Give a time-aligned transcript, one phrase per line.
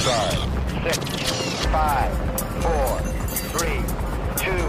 [0.00, 0.34] start.
[0.84, 2.12] Six, five,
[2.62, 2.98] four,
[3.52, 3.80] three,
[4.36, 4.64] two,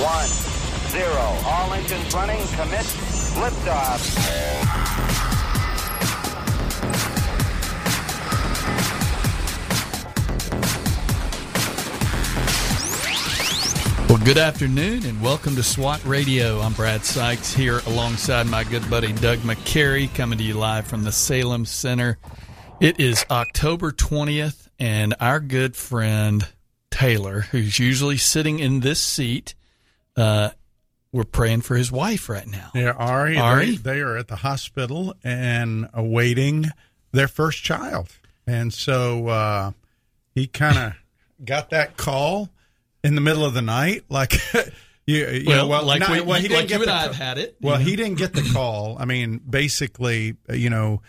[0.00, 0.28] one,
[0.90, 1.26] zero.
[1.46, 2.40] All engines running.
[2.56, 2.86] Commit.
[3.40, 4.00] Liftoff.
[14.08, 16.58] Well, good afternoon and welcome to SWAT Radio.
[16.60, 21.04] I'm Brad Sykes here alongside my good buddy Doug McCary coming to you live from
[21.04, 22.18] the Salem Center.
[22.80, 26.48] It is October 20th, and our good friend
[26.90, 29.54] Taylor, who's usually sitting in this seat,
[30.16, 30.50] uh,
[31.12, 32.70] we're praying for his wife right now.
[32.74, 33.76] Yeah, Ari, Ari?
[33.76, 36.66] They, they are at the hospital and awaiting
[37.12, 38.08] their first child.
[38.46, 39.72] And so uh,
[40.34, 40.92] he kind of
[41.44, 42.48] got that call
[43.04, 44.34] in the middle of the night, like
[45.06, 47.56] you, you Well, know, like we- he didn't like get and the I've had it,
[47.60, 48.96] Well, he didn't get the call.
[48.98, 51.02] I mean, basically, uh, you know,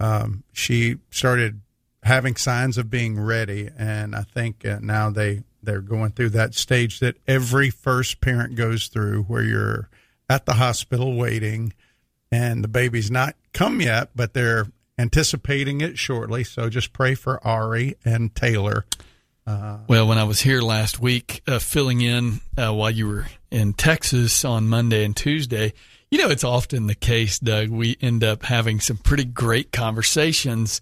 [0.00, 1.60] um, she started
[2.02, 6.54] having signs of being ready, and I think uh, now they they're going through that
[6.54, 9.88] stage that every first parent goes through, where you're
[10.28, 11.72] at the hospital waiting,
[12.30, 14.66] and the baby's not come yet, but they're
[14.98, 16.44] anticipating it shortly.
[16.44, 18.84] So just pray for Ari and Taylor.
[19.88, 23.74] Well, when I was here last week, uh, filling in uh, while you were in
[23.74, 25.74] Texas on Monday and Tuesday,
[26.14, 27.70] you know, it's often the case, Doug.
[27.70, 30.80] We end up having some pretty great conversations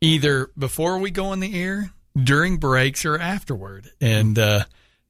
[0.00, 3.90] either before we go on the air, during breaks, or afterward.
[4.00, 4.66] And uh,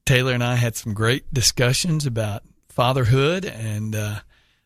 [0.07, 3.45] Taylor and I had some great discussions about fatherhood.
[3.45, 4.21] And uh,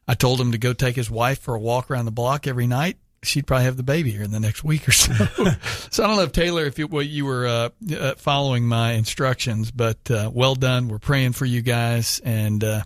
[0.07, 2.69] I told him to go take his wife for a walk around the block every
[2.69, 2.97] night.
[3.25, 5.13] She'd probably have the baby here in the next week or so.
[5.91, 8.93] so I don't know if Taylor, if you, well, you were uh, uh, following my
[8.93, 10.87] instructions, but uh, well done.
[10.87, 12.83] We're praying for you guys, and uh,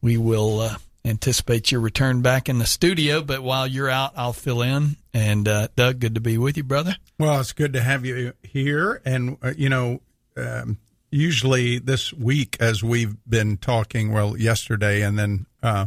[0.00, 0.70] we will
[1.04, 3.22] anticipate your return back in the studio.
[3.22, 4.96] But while you're out, I'll fill in.
[5.12, 6.96] And uh, Doug, good to be with you, brother.
[7.18, 9.00] Well, it's good to have you here.
[9.04, 10.00] And, uh, you know,
[10.36, 10.78] um,
[11.10, 15.86] usually this week, as we've been talking, well, yesterday and then uh,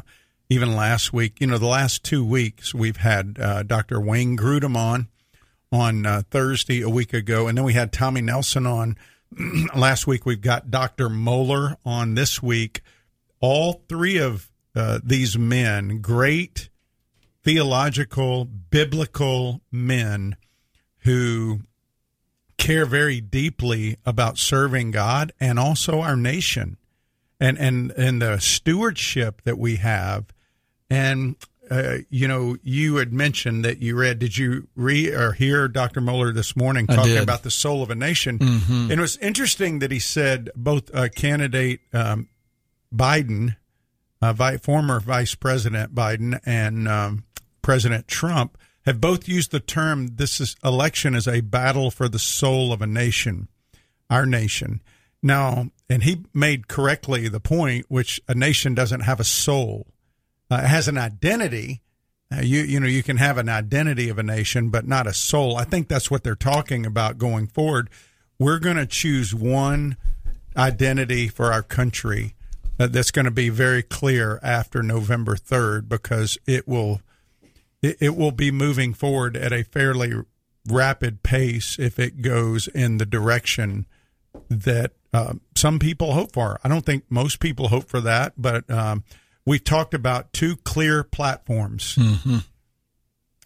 [0.50, 4.00] even last week, you know, the last two weeks, we've had uh, Dr.
[4.00, 5.08] Wayne Grudem on
[5.72, 7.48] on uh, Thursday a week ago.
[7.48, 8.96] And then we had Tommy Nelson on
[9.76, 10.26] last week.
[10.26, 11.10] We've got Dr.
[11.10, 12.82] Mohler on this week.
[13.42, 16.70] All three of uh, these men, great
[17.44, 20.36] theological, biblical men
[21.00, 21.62] who
[22.58, 26.78] care very deeply about serving God and also our nation
[27.40, 30.26] and and and the stewardship that we have.
[30.90, 31.36] And
[31.70, 36.02] uh, you know you had mentioned that you read did you read or hear Dr.
[36.02, 38.40] Mohler this morning talking about the soul of a nation?
[38.42, 42.30] And it was interesting that he said both uh, candidate um,
[42.94, 43.56] Biden
[44.26, 47.24] uh, former Vice President Biden and um,
[47.62, 52.20] President Trump have both used the term this is, election is a battle for the
[52.20, 53.48] soul of a nation,
[54.10, 54.82] our nation.
[55.22, 59.88] Now, and he made correctly the point, which a nation doesn't have a soul.
[60.52, 61.82] Uh, it has an identity.
[62.32, 65.14] Uh, you you know you can have an identity of a nation, but not a
[65.14, 65.58] soul.
[65.58, 67.90] I think that's what they're talking about going forward.
[68.38, 69.98] We're going to choose one
[70.56, 72.36] identity for our country
[72.80, 77.02] uh, that's going to be very clear after November third because it will
[77.82, 80.14] it, it will be moving forward at a fairly
[80.68, 83.86] rapid pace if it goes in the direction
[84.50, 86.60] that uh, some people hope for.
[86.64, 89.04] I don't think most people hope for that, but um,
[89.46, 91.98] we talked about two clear platforms.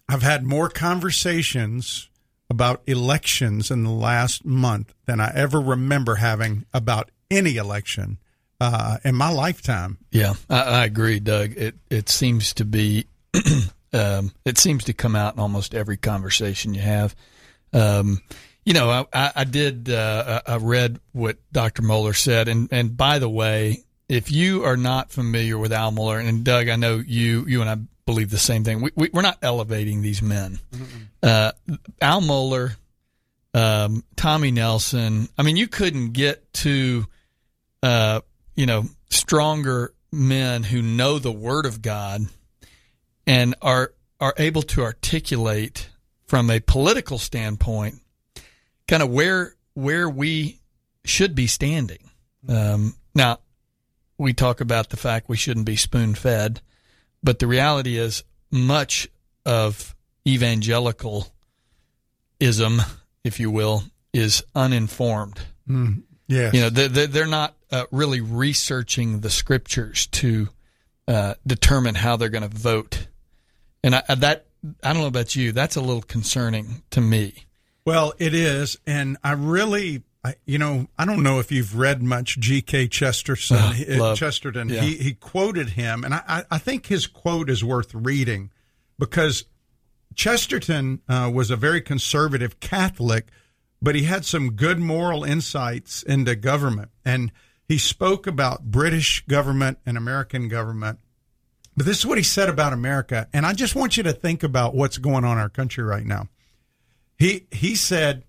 [0.08, 2.08] I've had more conversations
[2.48, 8.18] about elections in the last month than I ever remember having about any election
[8.60, 9.98] uh, in my lifetime.
[10.10, 11.56] Yeah, I, I agree, Doug.
[11.56, 13.06] It it seems to be,
[13.92, 17.16] um, it seems to come out in almost every conversation you have.
[17.72, 18.20] Um,
[18.64, 19.88] you know, I, I, I did.
[19.88, 21.82] Uh, I read what Dr.
[21.82, 26.26] Mohler said, and and by the way, if you are not familiar with Al Mohler,
[26.26, 28.82] and Doug, I know you you and I believe the same thing.
[28.82, 30.58] We, we we're not elevating these men.
[31.22, 31.52] Uh,
[32.02, 32.76] Al Mohler,
[33.54, 35.28] um, Tommy Nelson.
[35.38, 37.06] I mean, you couldn't get to
[37.82, 38.20] uh,
[38.54, 42.26] you know, stronger men who know the Word of God
[43.26, 45.88] and are are able to articulate
[46.26, 47.96] from a political standpoint
[48.86, 50.58] kind of where where we
[51.04, 52.10] should be standing.
[52.48, 53.38] Um, now,
[54.18, 56.60] we talk about the fact we shouldn't be spoon fed,
[57.22, 59.08] but the reality is much
[59.46, 59.94] of
[60.26, 61.30] evangelicalism,
[63.24, 65.40] if you will, is uninformed.
[66.26, 66.52] Yes.
[66.54, 70.48] You know, they, they, they're not uh, really researching the scriptures to
[71.08, 73.06] uh, determine how they're going to vote,
[73.82, 74.46] and I, that
[74.82, 75.52] I don't know about you.
[75.52, 77.46] That's a little concerning to me.
[77.84, 82.02] Well, it is, and I really, I, you know, I don't know if you've read
[82.02, 82.88] much G.K.
[82.88, 83.56] Chesterton.
[84.00, 84.82] Oh, Chesterton, Yeah.
[84.82, 88.50] he he quoted him, and I, I I think his quote is worth reading
[88.98, 89.44] because
[90.14, 93.28] Chesterton uh, was a very conservative Catholic,
[93.80, 97.32] but he had some good moral insights into government, and
[97.70, 100.98] he spoke about British government and American government.
[101.76, 104.42] But this is what he said about America, and I just want you to think
[104.42, 106.26] about what's going on in our country right now.
[107.16, 108.24] He he said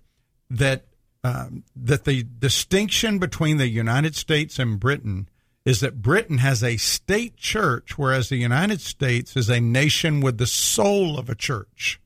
[0.48, 0.84] that
[1.24, 5.28] um, that the distinction between the United States and Britain
[5.64, 10.38] is that Britain has a state church, whereas the United States is a nation with
[10.38, 12.00] the soul of a church.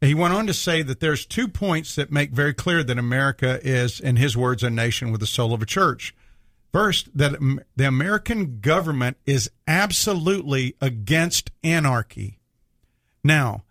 [0.00, 3.60] He went on to say that there's two points that make very clear that America
[3.62, 6.14] is, in his words, a nation with the soul of a church.
[6.76, 7.38] First, that
[7.74, 12.38] the American government is absolutely against anarchy.
[13.24, 13.64] Now,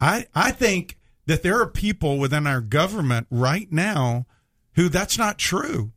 [0.00, 4.26] I I think that there are people within our government right now
[4.74, 5.92] who that's not true.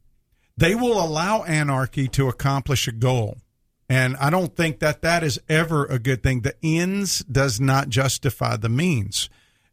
[0.56, 3.38] They will allow anarchy to accomplish a goal.
[3.90, 6.42] And I don't think that that is ever a good thing.
[6.42, 9.32] The ends does not justify the means.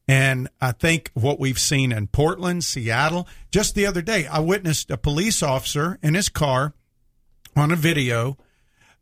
[0.08, 4.90] And I think what we've seen in Portland, Seattle, just the other day, I witnessed
[4.90, 6.74] a police officer in his car
[7.54, 8.36] on a video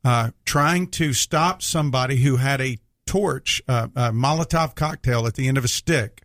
[0.04, 5.48] uh, trying to stop somebody who had a torch, uh, a Molotov cocktail at the
[5.48, 6.22] end of a stick.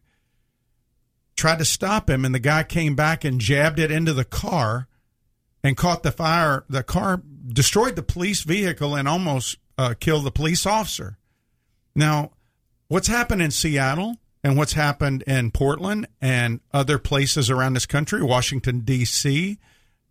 [1.36, 4.88] Tried to stop him, and the guy came back and jabbed it into the car
[5.64, 6.64] and caught the fire.
[6.70, 11.18] The car destroyed the police vehicle and almost uh, killed the police officer.
[11.96, 12.32] Now,
[12.88, 18.22] what's happened in Seattle and what's happened in Portland and other places around this country,
[18.22, 19.58] Washington, D.C.,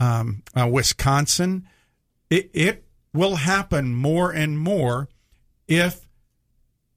[0.00, 1.69] um, uh, Wisconsin,
[2.28, 5.08] it, it will happen more and more
[5.69, 6.08] if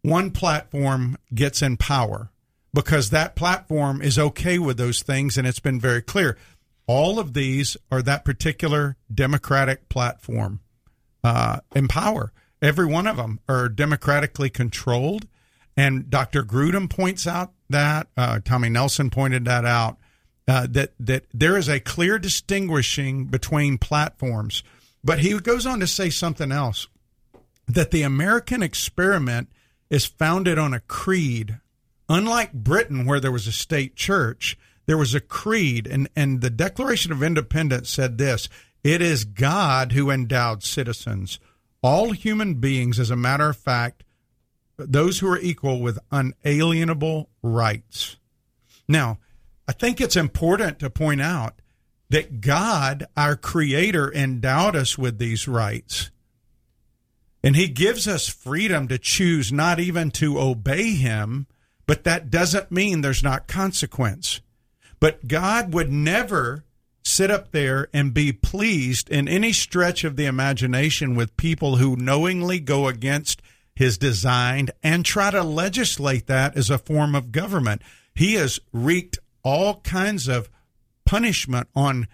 [0.01, 2.31] one platform gets in power
[2.73, 6.39] because that platform is okay with those things and it's been very clear.
[6.87, 10.61] All of these are that particular Democratic platform
[11.23, 12.33] uh, in power.
[12.63, 15.27] Every one of them are democratically controlled.
[15.77, 16.43] And Dr.
[16.43, 19.97] Grudem points out that, uh, Tommy Nelson pointed that out,
[20.47, 24.63] uh, that, that there is a clear distinguishing between platforms.
[25.03, 26.87] But he goes on to say something else
[27.67, 29.49] that the American experiment
[29.89, 31.59] is founded on a creed.
[32.09, 36.49] Unlike Britain, where there was a state church, there was a creed, and, and the
[36.49, 38.47] Declaration of Independence said this
[38.83, 41.39] It is God who endowed citizens,
[41.83, 44.03] all human beings, as a matter of fact,
[44.77, 48.17] those who are equal with unalienable rights.
[48.87, 49.19] Now,
[49.67, 51.61] I think it's important to point out
[52.09, 56.09] that God, our Creator, endowed us with these rights.
[57.43, 61.47] And He gives us freedom to choose not even to obey Him,
[61.85, 64.41] but that doesn't mean there's not consequence.
[64.99, 66.63] But God would never
[67.03, 71.95] sit up there and be pleased in any stretch of the imagination with people who
[71.95, 73.41] knowingly go against
[73.77, 77.83] his design and try to legislate that as a form of government.
[78.15, 80.49] He has wreaked all kinds of
[81.05, 82.07] punishment on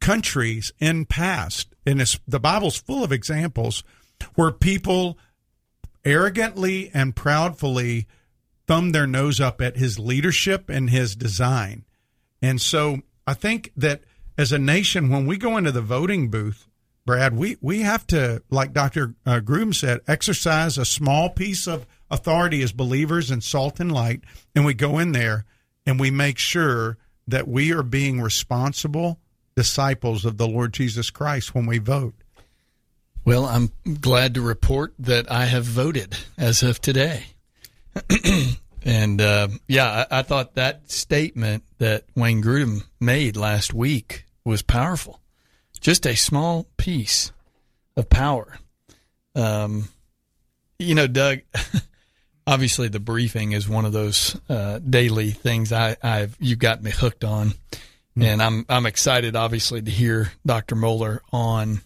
[0.00, 1.74] countries in past.
[1.84, 3.84] And the Bible's full of examples
[4.34, 5.18] where people
[6.06, 8.06] arrogantly and proudly
[8.66, 11.84] thumb their nose up at his leadership and his design.
[12.40, 14.00] And so I think that
[14.38, 16.66] as a nation, when we go into the voting booth,
[17.06, 19.14] Brad, we, we have to, like Dr.
[19.26, 24.22] Uh, Grudem said, exercise a small piece of authority as believers in salt and light.
[24.54, 25.44] And we go in there
[25.86, 29.18] and we make sure that we are being responsible
[29.56, 32.14] disciples of the Lord Jesus Christ when we vote.
[33.24, 37.24] Well, I'm glad to report that I have voted as of today.
[38.84, 44.62] and uh, yeah, I, I, thought that statement that Wayne Grudem made last week was
[44.62, 45.20] powerful.
[45.80, 47.32] Just a small piece
[47.96, 48.58] of power.
[49.34, 49.88] Um,
[50.78, 51.40] you know, Doug.
[52.46, 56.90] obviously, the briefing is one of those uh, daily things I, I've you got me
[56.90, 58.22] hooked on, mm-hmm.
[58.22, 60.76] and I'm I'm excited, obviously, to hear Dr.
[60.76, 61.80] Mohler on.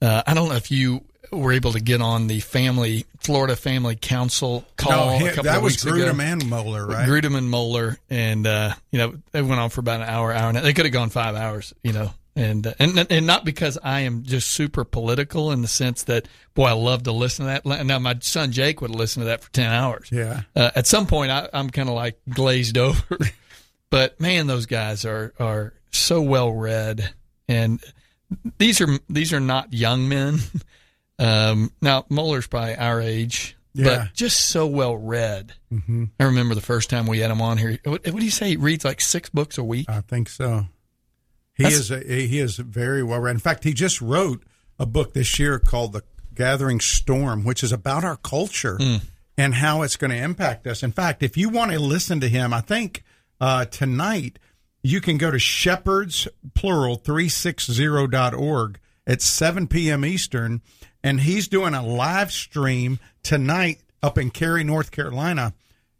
[0.00, 3.96] Uh, I don't know if you were able to get on the family Florida Family
[3.96, 5.18] Council call.
[5.18, 6.22] No, a couple that of was weeks Grudem ago.
[6.22, 7.08] and Mohler, right?
[7.08, 10.48] Grudem and Mohler, and uh, you know they went on for about an hour, hour
[10.48, 13.44] and a, they could have gone five hours, you know, and uh, and and not
[13.44, 17.46] because I am just super political in the sense that boy I love to listen
[17.46, 17.84] to that.
[17.86, 20.08] Now my son Jake would listen to that for ten hours.
[20.10, 20.42] Yeah.
[20.56, 23.18] Uh, at some point I, I'm kind of like glazed over,
[23.90, 27.12] but man, those guys are are so well read,
[27.48, 27.82] and
[28.58, 30.38] these are these are not young men.
[31.22, 33.84] Um, now Mohler's probably our age, Yeah.
[34.04, 35.52] but just so well read.
[35.70, 36.04] Mm-hmm.
[36.18, 37.78] I remember the first time we had him on here.
[37.84, 38.48] What, what do you say?
[38.48, 39.84] He reads like six books a week.
[39.90, 40.64] I think so.
[41.60, 43.32] He That's- is a, he is very well read.
[43.32, 44.42] In fact, he just wrote
[44.78, 46.02] a book this year called The
[46.34, 48.78] Gathering Storm, which is about our culture
[49.36, 50.82] and how it's going to impact us.
[50.82, 53.04] In fact, if you want to listen to him, I think
[53.42, 54.38] uh, tonight
[54.82, 60.04] you can go to shepherds plural 360.org at 7 p.m.
[60.04, 60.62] Eastern
[61.04, 65.52] and he's doing a live stream tonight up in Cary, North Carolina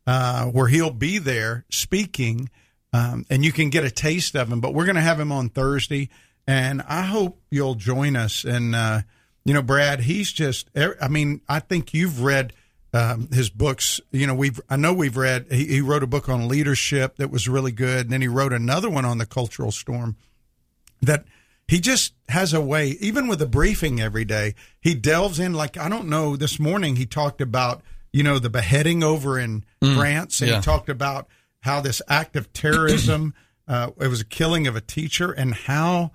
[0.07, 2.49] uh, where he'll be there speaking,
[2.93, 4.61] um, and you can get a taste of him.
[4.61, 6.09] But we're going to have him on Thursday,
[6.47, 8.45] and I hope you'll join us.
[8.45, 9.03] And uh,
[9.45, 10.69] you know, Brad, he's just.
[10.77, 12.53] I mean, I think you've read
[12.93, 14.01] um, his books.
[14.11, 14.61] You know, we've.
[14.69, 15.47] I know we've read.
[15.51, 18.53] He, he wrote a book on leadership that was really good, and then he wrote
[18.53, 20.17] another one on the cultural storm.
[21.03, 21.25] That
[21.67, 25.55] he just has a way, even with a briefing every day, he delves in.
[25.55, 26.37] Like I don't know.
[26.37, 27.83] This morning he talked about
[28.13, 30.57] you know the beheading over in France, and yeah.
[30.57, 31.29] he talked about
[31.61, 33.35] how this act of terrorism.
[33.69, 36.11] uh, it was a killing of a teacher, and how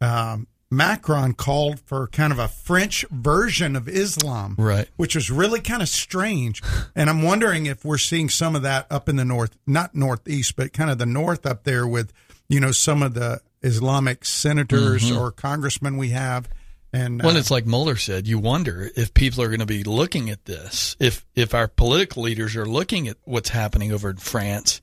[0.00, 4.88] um, Macron called for kind of a French version of Islam, Right.
[4.96, 6.62] Which was really kind of strange.
[6.94, 10.56] And I'm wondering if we're seeing some of that up in the north, not northeast,
[10.56, 12.10] but kind of the north up there with,
[12.48, 16.48] you know, some of the Islamic senators or congressmen we have.
[16.92, 18.26] And Well, uh, it's like Mohler said.
[18.26, 20.96] You wonder if people are going to be looking at this.
[20.98, 24.80] If if our political leaders are looking at what's happening over in France,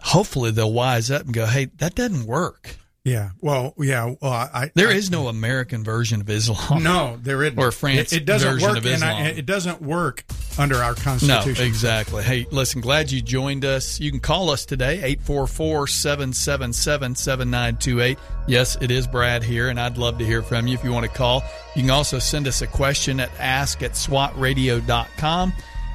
[0.00, 2.76] hopefully they'll wise up and go, "Hey, that doesn't work.
[3.04, 7.42] Yeah, well, yeah, well, I, There I, is no American version of Islam." no, there
[7.42, 7.58] isn't.
[7.58, 10.24] Or France It, it doesn't version work, of and uh, I, it doesn't work
[10.58, 11.52] under our Constitution.
[11.52, 12.22] No, exactly.
[12.22, 14.00] Hey, listen, glad you joined us.
[14.00, 18.16] You can call us today, 844-777-7928.
[18.46, 21.04] Yes, it is Brad here, and I'd love to hear from you if you want
[21.04, 21.42] to call.
[21.74, 25.52] You can also send us a question at ask at swatradio.com.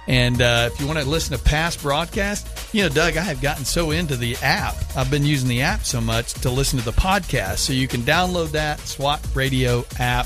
[0.09, 3.41] And uh, if you want to listen to past broadcasts, you know, Doug, I have
[3.41, 4.75] gotten so into the app.
[4.97, 7.57] I've been using the app so much to listen to the podcast.
[7.59, 10.25] So you can download that SWAT Radio app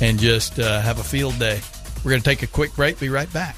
[0.00, 1.60] and just uh, have a field day.
[2.04, 3.00] We're going to take a quick break.
[3.00, 3.56] Be right back.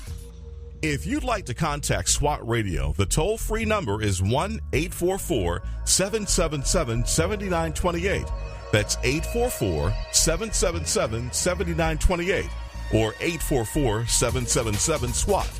[0.80, 7.04] If you'd like to contact SWAT Radio, the toll free number is 1 844 777
[7.04, 8.24] 7928.
[8.72, 12.48] That's 844 777 7928
[12.92, 15.50] or 844 777 SWAT.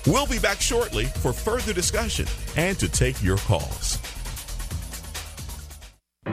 [0.06, 3.98] We'll be back shortly for further discussion and to take your calls.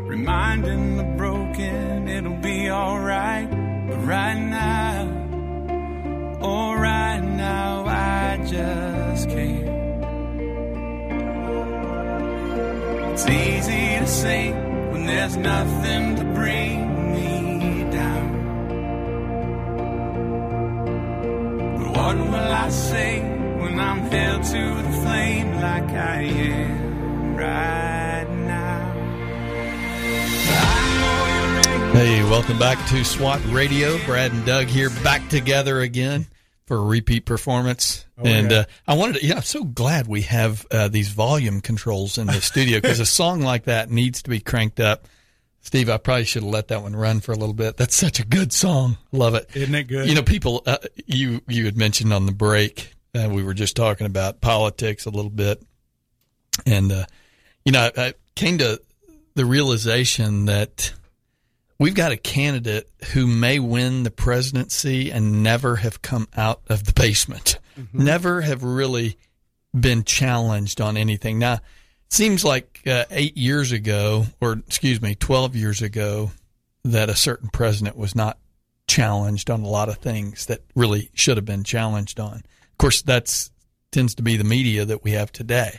[0.06, 3.50] reminding the broken it'll be alright.
[3.50, 5.22] But right now,
[6.44, 9.68] Oh, right now I just can't.
[13.12, 14.50] It's easy to say
[14.90, 18.26] when there's nothing to bring me down.
[21.78, 23.20] But what will I say
[23.60, 28.92] when I'm held to the flame like I am right now?
[30.50, 31.98] I know you're ready.
[31.98, 34.04] Hey, welcome back to SWAT Radio.
[34.04, 36.26] Brad and Doug here back together again
[36.66, 38.04] for a repeat performance.
[38.16, 38.58] and yeah.
[38.58, 42.26] uh, I wanted to, yeah, I'm so glad we have uh, these volume controls in
[42.26, 45.06] the studio because a song like that needs to be cranked up.
[45.62, 47.76] Steve, I probably should have let that one run for a little bit.
[47.76, 48.98] That's such a good song.
[49.12, 49.48] Love it.
[49.54, 50.08] Isn't it good?
[50.08, 53.76] You know, people, uh, you, you had mentioned on the break, uh, we were just
[53.76, 55.62] talking about politics a little bit.
[56.66, 57.06] And, uh,
[57.64, 58.82] you know, I came to
[59.34, 60.92] the realization that
[61.78, 66.84] we've got a candidate who may win the presidency and never have come out of
[66.84, 68.04] the basement, mm-hmm.
[68.04, 69.16] never have really
[69.78, 71.38] been challenged on anything.
[71.38, 71.60] Now,
[72.12, 76.30] seems like uh, eight years ago, or excuse me, 12 years ago,
[76.84, 78.38] that a certain president was not
[78.86, 82.34] challenged on a lot of things that really should have been challenged on.
[82.34, 83.50] Of course, that's
[83.90, 85.78] tends to be the media that we have today.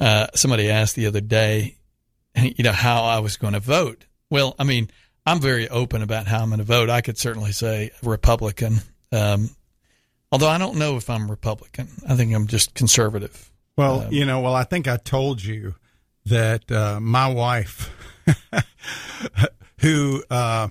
[0.00, 1.76] Uh, somebody asked the other day,
[2.34, 4.06] you know, how I was going to vote.
[4.30, 4.90] Well, I mean,
[5.26, 6.88] I'm very open about how I'm going to vote.
[6.88, 8.76] I could certainly say Republican,
[9.12, 9.50] um,
[10.32, 11.88] although I don't know if I'm Republican.
[12.08, 13.50] I think I'm just conservative.
[13.78, 15.76] Well, um, you know, well, I think I told you
[16.26, 17.94] that uh, my wife,
[19.78, 20.68] who uh,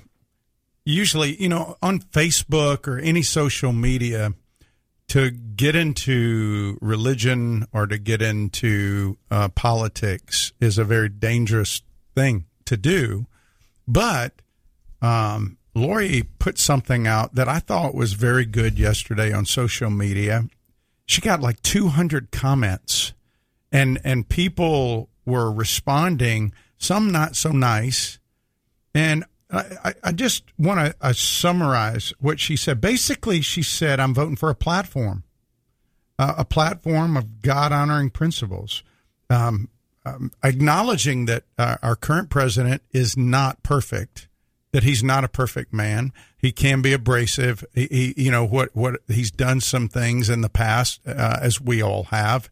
[0.83, 4.33] usually, you know, on Facebook or any social media,
[5.07, 11.81] to get into religion or to get into uh, politics is a very dangerous
[12.13, 13.25] thing to do.
[13.87, 14.33] But
[15.01, 20.49] um, Lori put something out that I thought was very good yesterday on social media.
[21.07, 23.13] She got like 200 comments,
[23.71, 26.53] and and people were responding.
[26.77, 28.19] Some not so nice,
[28.93, 32.81] and I, I just want to uh, summarize what she said.
[32.81, 35.23] Basically, she said, "I'm voting for a platform,
[36.19, 38.83] uh, a platform of God honoring principles."
[39.29, 39.69] Um,
[40.05, 44.27] um, acknowledging that uh, our current president is not perfect,
[44.71, 46.11] that he's not a perfect man.
[46.37, 47.63] He can be abrasive.
[47.73, 51.61] He, he you know, what what he's done some things in the past, uh, as
[51.61, 52.49] we all have.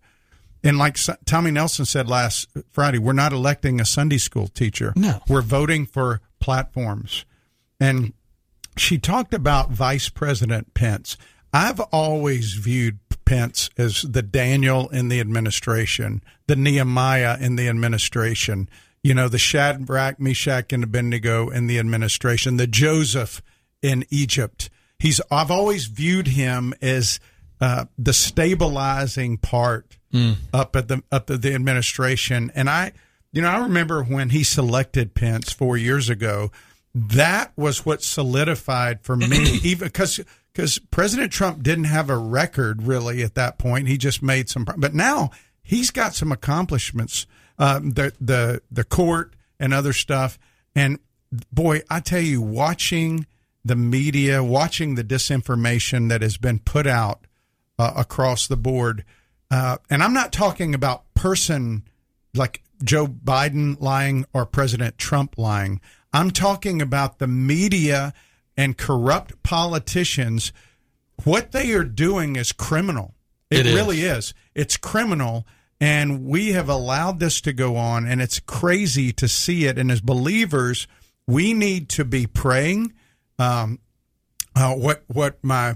[0.64, 4.94] And like Tommy Nelson said last Friday, we're not electing a Sunday school teacher.
[4.96, 7.26] No, we're voting for platforms.
[7.80, 8.14] And
[8.78, 11.18] she talked about Vice President Pence.
[11.54, 18.70] I've always viewed Pence as the Daniel in the administration, the Nehemiah in the administration,
[19.06, 23.40] you know, the Shadrach, Meshach, and Abednego in the administration, the Joseph
[23.84, 24.72] in Egypt.
[24.98, 27.20] He's I've always viewed him as
[27.62, 30.38] uh, the stabilizing part mm.
[30.52, 32.52] up at the up at the administration.
[32.56, 32.94] And I,
[33.32, 36.52] you know, I remember when he selected Pence four years ago.
[36.96, 40.20] That was what solidified for me, even because
[40.52, 43.88] because President Trump didn't have a record really at that point.
[43.88, 45.30] He just made some, but now
[45.62, 47.28] he's got some accomplishments.
[47.58, 50.38] Um, the the the court and other stuff,
[50.76, 51.00] and
[51.54, 53.26] boy, I tell you, watching
[53.64, 57.26] the media, watching the disinformation that has been put out
[57.80, 59.06] uh, across the board,
[59.50, 61.84] uh, and I'm not talking about person
[62.34, 65.80] like Joe Biden lying or President Trump lying.
[66.14, 68.14] I'm talking about the media
[68.58, 70.52] and corrupt politicians,
[71.24, 73.14] what they are doing is criminal.
[73.50, 74.34] It, it really is.
[74.54, 75.46] It's criminal.
[75.80, 79.78] And we have allowed this to go on, and it's crazy to see it.
[79.78, 80.88] And as believers,
[81.28, 82.94] we need to be praying.
[83.38, 83.80] Um,
[84.56, 85.76] uh, what what my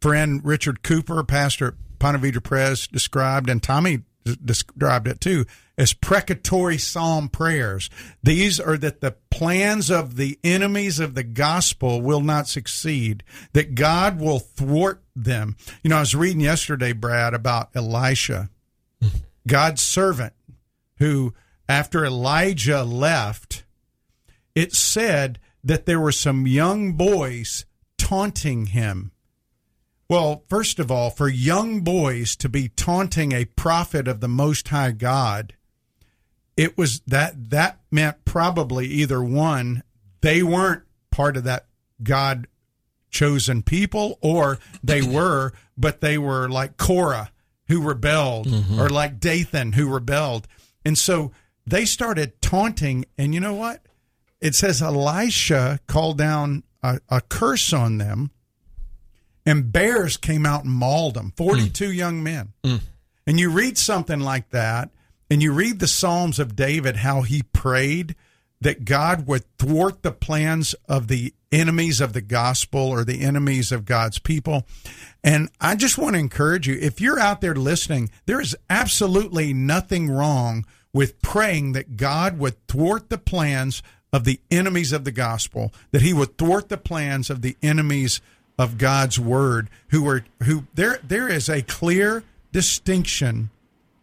[0.00, 4.02] friend Richard Cooper, pastor at Ponte Vedra Pres, described, and Tommy
[4.44, 5.44] described it too
[5.78, 7.88] as precatory psalm prayers.
[8.22, 13.76] These are that the plans of the enemies of the gospel will not succeed, that
[13.76, 15.56] God will thwart them.
[15.82, 18.50] You know, I was reading yesterday, Brad, about Elisha,
[19.46, 20.34] God's servant,
[20.98, 21.34] who,
[21.68, 23.64] after Elijah left,
[24.54, 27.64] it said that there were some young boys
[27.96, 29.10] taunting him.
[30.08, 34.68] Well, first of all, for young boys to be taunting a prophet of the Most
[34.68, 35.54] High God,
[36.56, 39.82] it was that that meant probably either one,
[40.20, 41.66] they weren't part of that
[42.02, 42.46] God
[43.10, 47.30] chosen people, or they were, but they were like Korah
[47.68, 48.80] who rebelled, mm-hmm.
[48.80, 50.48] or like Dathan who rebelled.
[50.84, 51.32] And so
[51.66, 53.82] they started taunting, and you know what?
[54.40, 58.30] It says Elisha called down a, a curse on them
[59.48, 61.94] and bears came out and mauled them 42 mm.
[61.94, 62.80] young men mm.
[63.26, 64.90] and you read something like that
[65.30, 68.14] and you read the psalms of david how he prayed
[68.60, 73.72] that god would thwart the plans of the enemies of the gospel or the enemies
[73.72, 74.66] of god's people.
[75.24, 79.52] And i just want to encourage you if you're out there listening there is absolutely
[79.52, 85.12] nothing wrong with praying that god would thwart the plans of the enemies of the
[85.12, 88.20] gospel that he would thwart the plans of the enemies
[88.58, 93.50] of God's word who are who there there is a clear distinction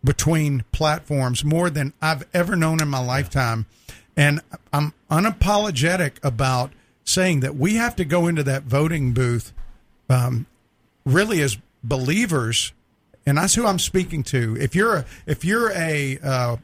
[0.03, 3.65] between platforms more than I've ever known in my lifetime
[4.15, 6.71] and I'm unapologetic about
[7.03, 9.53] saying that we have to go into that voting booth
[10.09, 10.45] um,
[11.05, 12.73] really as believers.
[13.25, 14.55] And that's who I'm speaking to.
[14.59, 16.57] If you're a if you're a uh,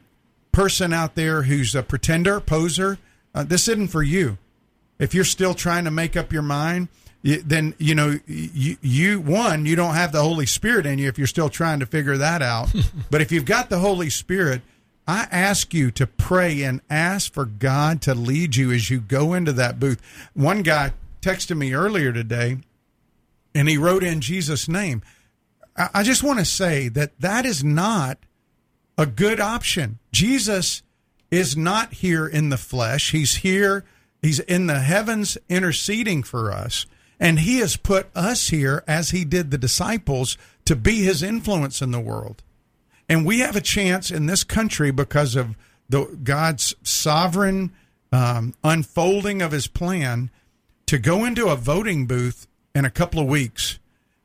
[0.52, 2.98] person out there who's a pretender poser
[3.34, 4.38] uh, this isn't for you.
[4.98, 6.88] If you're still trying to make up your mind,
[7.22, 11.08] you, then you know you, you one you don't have the Holy Spirit in you
[11.08, 12.72] if you're still trying to figure that out.
[13.10, 14.62] but if you've got the Holy Spirit,
[15.06, 19.34] I ask you to pray and ask for God to lead you as you go
[19.34, 20.00] into that booth.
[20.34, 22.58] One guy texted me earlier today,
[23.54, 25.02] and he wrote in Jesus' name.
[25.76, 28.18] I, just want to say that that is not
[28.98, 29.98] a good option.
[30.12, 30.82] Jesus
[31.30, 33.12] is not here in the flesh.
[33.12, 33.84] He's here.
[34.20, 36.84] He's in the heavens interceding for us.
[37.18, 40.36] And he has put us here, as he did the disciples,
[40.66, 42.42] to be his influence in the world.
[43.08, 45.56] And we have a chance in this country because of
[45.88, 47.72] the God's sovereign
[48.12, 50.30] um, unfolding of his plan
[50.86, 53.78] to go into a voting booth in a couple of weeks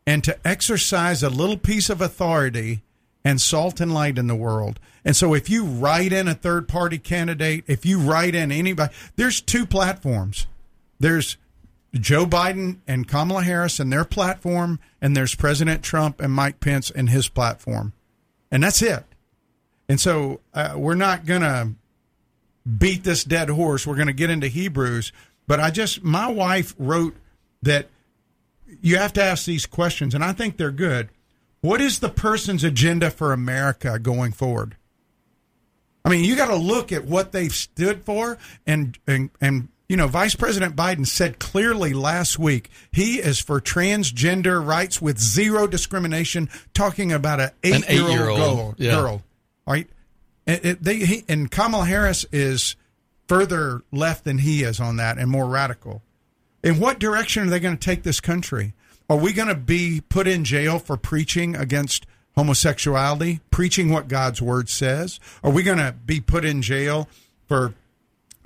[0.05, 2.81] and to exercise a little piece of authority
[3.25, 4.79] and salt and light in the world.
[5.03, 8.93] And so if you write in a third party candidate, if you write in anybody,
[9.17, 10.47] there's two platforms.
[10.99, 11.37] There's
[11.93, 16.89] Joe Biden and Kamala Harris and their platform, and there's President Trump and Mike Pence
[16.89, 17.93] and his platform.
[18.51, 19.03] And that's it.
[19.89, 21.69] And so uh, we're not going to
[22.77, 23.87] beat this dead horse.
[23.87, 25.11] We're going to get into Hebrews.
[25.47, 27.15] But I just, my wife wrote
[27.61, 27.87] that
[28.81, 31.09] you have to ask these questions, and I think they're good.
[31.61, 34.75] What is the person's agenda for America going forward?
[36.05, 39.95] I mean, you got to look at what they've stood for, and and and you
[39.97, 45.67] know, Vice President Biden said clearly last week he is for transgender rights with zero
[45.67, 48.75] discrimination, talking about an eight-year-old, eight-year-old girl.
[48.77, 48.91] Yeah.
[48.91, 49.23] girl
[49.67, 49.87] right?
[50.47, 52.75] And, it, they, he, and Kamala Harris is
[53.27, 56.01] further left than he is on that and more radical.
[56.63, 58.73] In what direction are they going to take this country?
[59.09, 64.41] Are we going to be put in jail for preaching against homosexuality, preaching what God's
[64.41, 65.19] word says?
[65.43, 67.07] Are we going to be put in jail
[67.47, 67.73] for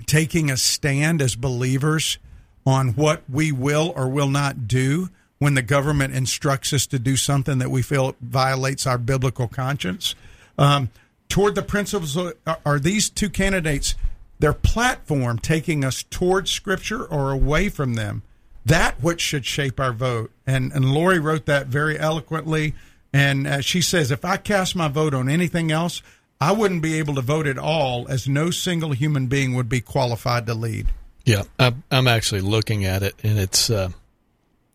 [0.02, 2.18] taking a stand as believers
[2.66, 7.16] on what we will or will not do when the government instructs us to do
[7.16, 10.14] something that we feel violates our biblical conscience?
[10.58, 10.90] Um,
[11.28, 12.34] toward the principles, of,
[12.64, 13.94] are these two candidates,
[14.38, 18.22] their platform taking us towards Scripture or away from them?
[18.64, 20.30] that which should shape our vote.
[20.46, 22.74] And and Lori wrote that very eloquently.
[23.12, 26.02] And uh, she says, if I cast my vote on anything else,
[26.42, 29.80] I wouldn't be able to vote at all, as no single human being would be
[29.80, 30.88] qualified to lead.
[31.24, 33.70] Yeah, I'm actually looking at it, and it's.
[33.70, 33.90] Uh,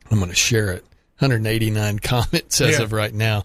[0.09, 0.83] I'm going to share it.
[1.19, 2.83] 189 comments as yeah.
[2.83, 3.43] of right now.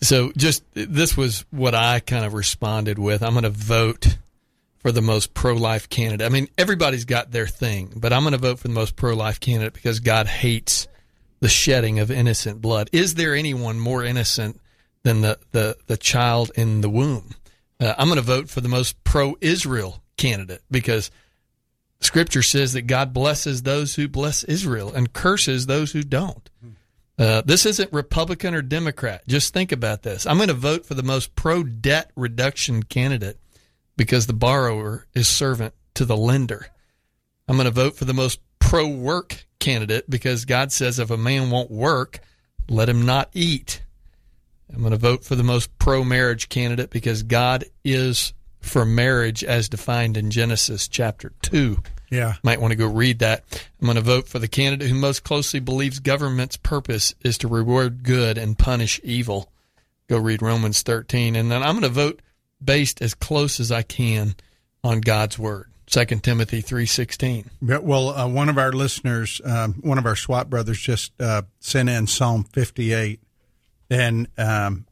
[0.00, 3.22] So just this was what I kind of responded with.
[3.22, 4.16] I'm going to vote
[4.78, 6.26] for the most pro life candidate.
[6.26, 9.14] I mean, everybody's got their thing, but I'm going to vote for the most pro
[9.14, 10.88] life candidate because God hates
[11.38, 12.90] the shedding of innocent blood.
[12.90, 14.60] Is there anyone more innocent
[15.04, 17.34] than the, the, the child in the womb?
[17.82, 21.10] Uh, I'm going to vote for the most pro Israel candidate because
[22.00, 26.48] scripture says that God blesses those who bless Israel and curses those who don't.
[27.18, 29.26] Uh, this isn't Republican or Democrat.
[29.26, 30.26] Just think about this.
[30.26, 33.38] I'm going to vote for the most pro debt reduction candidate
[33.96, 36.68] because the borrower is servant to the lender.
[37.48, 41.16] I'm going to vote for the most pro work candidate because God says if a
[41.16, 42.20] man won't work,
[42.68, 43.82] let him not eat.
[44.72, 49.42] I'm going to vote for the most pro marriage candidate because God is for marriage
[49.44, 51.78] as defined in Genesis chapter 2.
[52.10, 52.34] Yeah.
[52.42, 53.44] Might want to go read that.
[53.80, 57.48] I'm going to vote for the candidate who most closely believes government's purpose is to
[57.48, 59.50] reward good and punish evil.
[60.08, 61.36] Go read Romans 13.
[61.36, 62.20] And then I'm going to vote
[62.62, 64.36] based as close as I can
[64.84, 65.68] on God's word.
[65.88, 67.50] Second Timothy three sixteen.
[67.60, 71.90] Well, uh, one of our listeners, um, one of our SWAT brothers, just uh, sent
[71.90, 73.20] in Psalm fifty eight,
[73.92, 74.86] and um,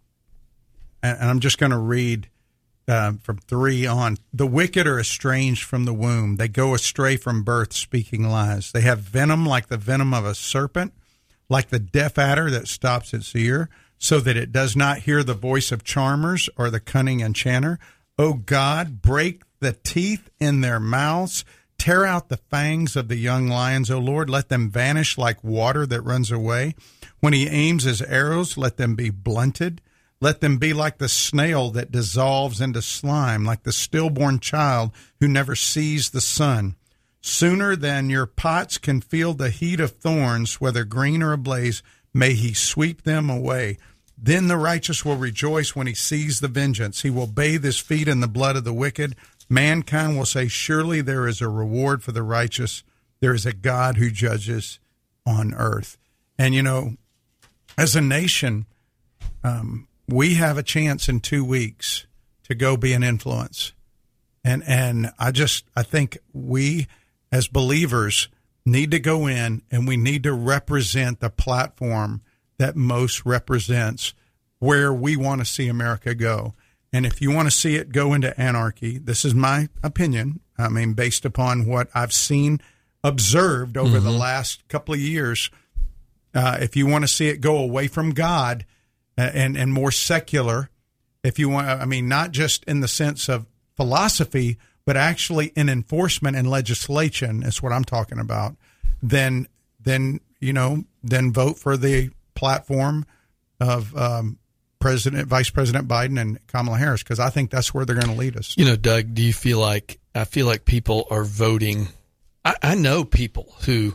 [1.03, 2.29] and I'm just going to read
[2.87, 4.19] uh, from three on.
[4.33, 8.73] The wicked are estranged from the womb; they go astray from birth, speaking lies.
[8.73, 10.93] They have venom like the venom of a serpent,
[11.49, 15.35] like the deaf adder that stops its ear so that it does not hear the
[15.35, 17.79] voice of charmers or the cunning enchanter.
[18.19, 21.45] O God, break the teeth in their mouths,
[21.79, 25.87] tear out the fangs of the young lions, O Lord, let them vanish like water
[25.87, 26.75] that runs away.
[27.21, 29.81] When he aims his arrows, let them be blunted.
[30.21, 35.29] Let them be like the snail that dissolves into slime, like the stillborn child who
[35.29, 36.77] never sees the sun.
[37.23, 42.35] Sooner than your pots can feel the heat of thorns, whether green or ablaze, may
[42.35, 43.79] he sweep them away.
[44.17, 47.03] Then the righteous will rejoice when he sees the vengeance.
[47.03, 49.17] He will bathe his feet in the blood of the wicked.
[49.49, 52.83] Mankind will say, Surely there is a reward for the righteous.
[53.21, 54.79] There is a God who judges
[55.27, 55.97] on earth.
[56.39, 56.97] And, you know,
[57.81, 58.67] as a nation,
[59.43, 62.07] um, we have a chance in two weeks
[62.45, 63.73] to go be an influence.
[64.45, 66.87] And, and I just, I think we
[67.33, 68.29] as believers,
[68.67, 72.23] need to go in and we need to represent the platform
[72.59, 74.15] that most represents
[74.59, 76.55] where we want to see America go.
[76.93, 80.41] And if you want to see it go into anarchy, this is my opinion.
[80.59, 82.61] I mean, based upon what I've seen,
[83.03, 84.05] observed over mm-hmm.
[84.05, 85.51] the last couple of years,
[86.35, 88.65] uh, if you want to see it go away from God
[89.19, 90.71] uh, and and more secular,
[91.23, 95.69] if you want, I mean, not just in the sense of philosophy, but actually in
[95.69, 98.57] enforcement and legislation is what I'm talking about.
[99.03, 99.49] Then,
[99.81, 103.05] then you know, then vote for the platform
[103.61, 104.39] of um,
[104.79, 108.19] President, Vice President Biden and Kamala Harris because I think that's where they're going to
[108.19, 108.55] lead us.
[108.57, 111.89] You know, Doug, do you feel like I feel like people are voting?
[112.45, 113.95] I, I know people who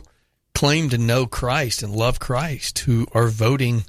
[0.56, 3.84] claim to know Christ and love Christ who are voting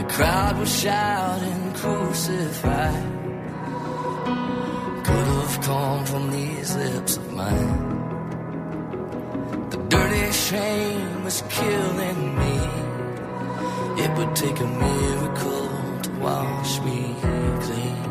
[0.00, 2.96] The crowd was shouting, crucify.
[5.06, 7.80] Could have come from these lips of mine.
[9.70, 12.56] The dirty shame was killing me.
[14.04, 15.68] It would take a miracle
[16.04, 17.00] to wash me
[17.64, 18.07] clean.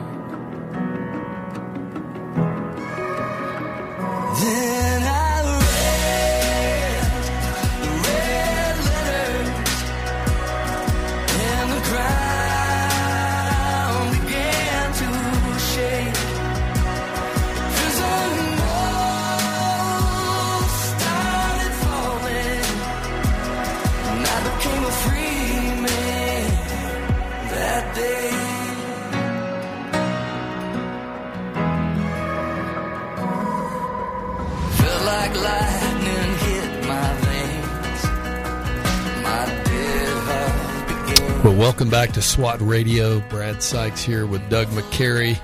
[41.68, 43.20] Welcome back to SWAT Radio.
[43.28, 45.38] Brad Sykes here with Doug McCary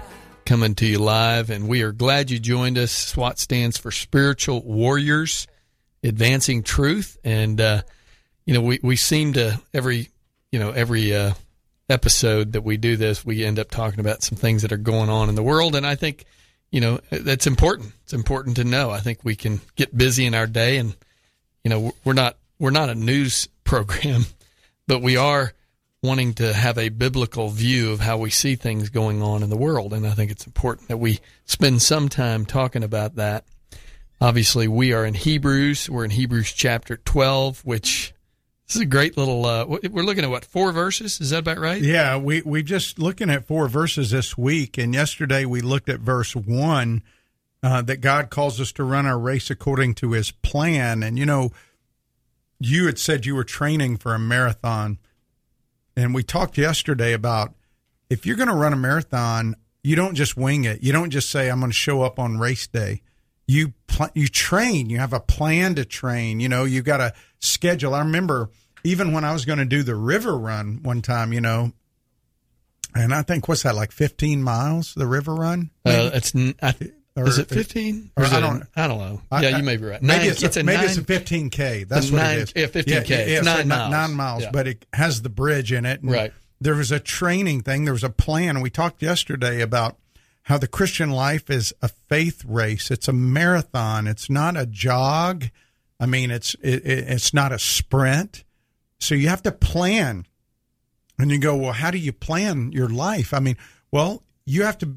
[0.45, 2.93] coming to you live, and we are glad you joined us.
[2.93, 5.47] SWAT stands for Spiritual Warriors
[6.01, 7.81] Advancing Truth, and uh,
[8.45, 10.07] you know we we seem to every
[10.49, 11.33] you know every uh,
[11.89, 15.09] episode that we do this, we end up talking about some things that are going
[15.09, 16.23] on in the world, and I think
[16.71, 17.91] you know that's important.
[18.03, 18.91] It's important to know.
[18.91, 20.95] I think we can get busy in our day, and
[21.65, 24.25] you know we're not we're not a news program,
[24.87, 25.51] but we are
[26.03, 29.57] wanting to have a biblical view of how we see things going on in the
[29.57, 29.93] world.
[29.93, 33.45] And I think it's important that we spend some time talking about that.
[34.19, 35.89] Obviously, we are in Hebrews.
[35.89, 38.13] We're in Hebrews chapter 12, which
[38.67, 39.45] this is a great little.
[39.45, 41.19] Uh, we're looking at what four verses?
[41.19, 41.81] Is that about right?
[41.81, 45.99] Yeah, we we just looking at four verses this week, and yesterday we looked at
[45.99, 47.03] verse one
[47.61, 51.03] uh, that God calls us to run our race according to His plan.
[51.03, 51.51] And you know,
[52.59, 54.97] you had said you were training for a marathon,
[55.95, 57.53] and we talked yesterday about
[58.09, 60.81] if you're going to run a marathon, you don't just wing it.
[60.81, 63.01] You don't just say I'm going to show up on race day.
[63.47, 64.89] You pl- you train.
[64.89, 66.39] You have a plan to train.
[66.39, 67.93] You know, you got a schedule.
[67.93, 68.49] I remember
[68.83, 71.33] even when I was going to do the river run one time.
[71.33, 71.73] You know,
[72.95, 75.71] and I think what's that like 15 miles the river run?
[75.85, 76.73] Uh, it's I,
[77.15, 78.11] or is it 15?
[78.17, 78.63] Or, I don't.
[78.75, 79.21] I don't know.
[79.31, 80.01] I, yeah, you may be right.
[80.01, 81.87] Maybe it's, it's a, maybe nine, it's a 15k.
[81.87, 82.53] That's what nine, it is.
[82.55, 83.09] Yeah, 15k.
[83.09, 83.91] Yeah, it's nine, miles.
[83.91, 84.51] nine miles, yeah.
[84.51, 85.99] but it has the bridge in it.
[86.01, 86.33] right.
[86.59, 88.61] there was a training thing, there was a plan.
[88.61, 89.97] We talked yesterday about
[90.43, 92.91] how the Christian life is a faith race.
[92.91, 94.07] It's a marathon.
[94.07, 95.45] It's not a jog.
[95.99, 98.43] I mean, it's it, it's not a sprint.
[98.99, 100.25] So you have to plan.
[101.19, 103.35] And you go, well, how do you plan your life?
[103.35, 103.55] I mean,
[103.91, 104.95] well, you have to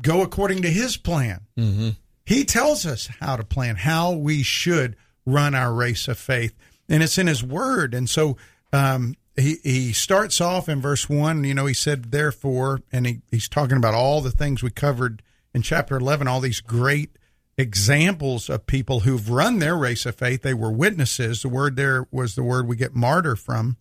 [0.00, 1.40] go according to His plan.
[1.56, 1.90] Mm-hmm.
[2.26, 6.54] He tells us how to plan, how we should run our race of faith,
[6.88, 7.94] and it's in His Word.
[7.94, 8.36] And so
[8.72, 11.44] um, he he starts off in verse one.
[11.44, 15.22] You know, he said, "Therefore," and he, he's talking about all the things we covered
[15.52, 17.16] in chapter eleven, all these great
[17.56, 20.42] examples of people who've run their race of faith.
[20.42, 21.42] They were witnesses.
[21.42, 23.76] The word there was the word we get martyr from,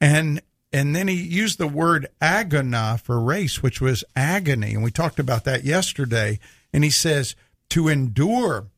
[0.00, 0.40] and
[0.72, 5.18] and then he used the word agona for race, which was agony, and we talked
[5.18, 6.38] about that yesterday.
[6.72, 7.36] And he says
[7.70, 8.68] to endure,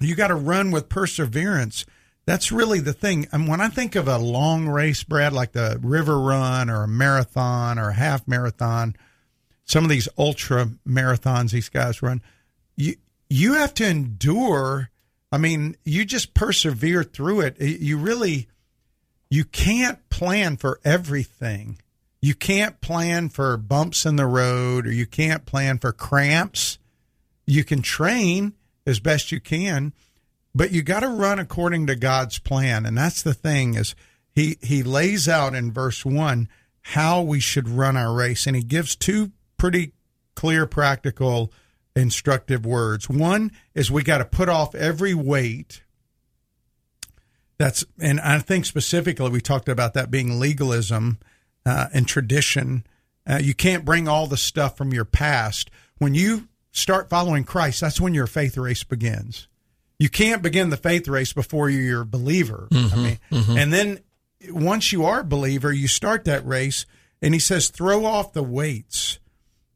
[0.00, 1.86] you got to run with perseverance.
[2.26, 3.28] That's really the thing.
[3.32, 6.88] And when I think of a long race, Brad, like the river run or a
[6.88, 8.96] marathon or a half marathon,
[9.64, 12.22] some of these ultra marathons these guys run,
[12.76, 12.96] you
[13.30, 14.90] you have to endure.
[15.30, 17.60] I mean, you just persevere through it.
[17.60, 18.48] You really
[19.34, 21.80] you can't plan for everything.
[22.22, 26.78] You can't plan for bumps in the road or you can't plan for cramps.
[27.44, 28.52] You can train
[28.86, 29.92] as best you can,
[30.54, 32.86] but you got to run according to God's plan.
[32.86, 33.96] And that's the thing is
[34.30, 36.48] he he lays out in verse 1
[36.82, 39.94] how we should run our race and he gives two pretty
[40.36, 41.52] clear practical
[41.96, 43.10] instructive words.
[43.10, 45.82] One is we got to put off every weight
[47.58, 51.18] that's and I think specifically we talked about that being legalism
[51.64, 52.86] uh, and tradition.
[53.26, 57.80] Uh, you can't bring all the stuff from your past when you start following Christ.
[57.80, 59.48] That's when your faith race begins.
[59.98, 62.68] You can't begin the faith race before you're a believer.
[62.70, 63.56] Mm-hmm, I mean, mm-hmm.
[63.56, 64.00] and then
[64.50, 66.84] once you are a believer, you start that race,
[67.22, 69.20] and he says, throw off the weights.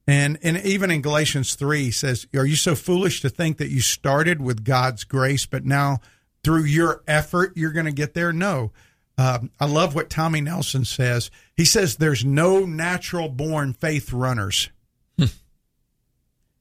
[0.07, 3.69] And and even in Galatians three, he says, "Are you so foolish to think that
[3.69, 6.01] you started with God's grace, but now
[6.45, 8.33] through your effort you're going to get there?
[8.33, 8.73] No.
[9.17, 11.31] Um, I love what Tommy Nelson says.
[11.57, 14.71] He says there's no natural born faith runners.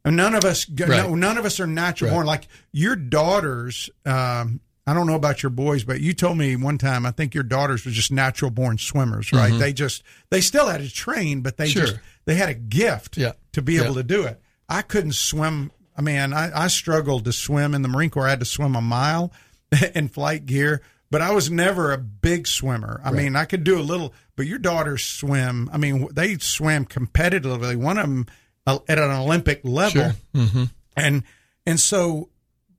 [0.05, 0.87] and none of us, Right.
[0.89, 2.15] no, none of us are natural Right.
[2.15, 2.25] born.
[2.27, 6.77] Like your daughters, um, I don't know about your boys, but you told me one
[6.77, 7.05] time.
[7.05, 9.51] I think your daughters were just natural born swimmers, right?
[9.59, 11.77] They just they still had to train, but they Mm-hmm.
[11.79, 11.87] Sure.
[11.87, 13.33] just they had a gift Yeah.
[13.51, 13.83] to be Yeah.
[13.83, 14.41] able to do it.
[14.69, 15.71] I couldn't swim.
[15.97, 18.27] I mean, I, I struggled to swim in the Marine Corps.
[18.27, 19.33] I had to swim a mile
[19.95, 23.01] in flight gear, but I was never a big swimmer.
[23.03, 25.69] I mean, I could do a little, but your daughters swim.
[25.71, 27.75] I mean, they swam competitively.
[27.75, 28.25] One of them
[28.65, 30.15] uh, at an Olympic level, Sure.
[30.35, 30.63] Mm-hmm.
[30.95, 31.23] and
[31.65, 32.29] and so,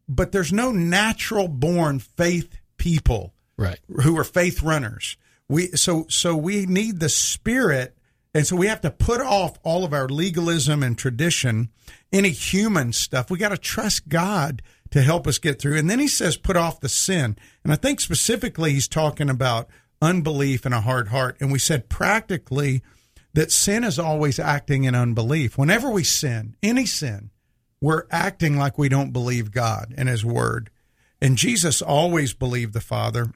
[0.08, 3.78] but there's no natural born faith people Right.
[4.02, 5.16] who are faith runners.
[5.48, 7.96] We so so we need the spirit,
[8.34, 11.70] and so we have to put off all of our legalism and tradition,
[12.12, 13.30] any human stuff.
[13.30, 15.76] We got to trust God to help us get through.
[15.76, 17.36] And then he says, put off the sin.
[17.62, 19.68] And I think specifically he's talking about
[20.00, 21.36] unbelief and a hard heart.
[21.40, 22.82] And we said practically
[23.34, 25.58] that sin is always acting in unbelief.
[25.58, 27.30] Whenever we sin, any sin,
[27.80, 30.70] we're acting like we don't believe God and His Word.
[31.20, 33.32] And Jesus always believed the Father.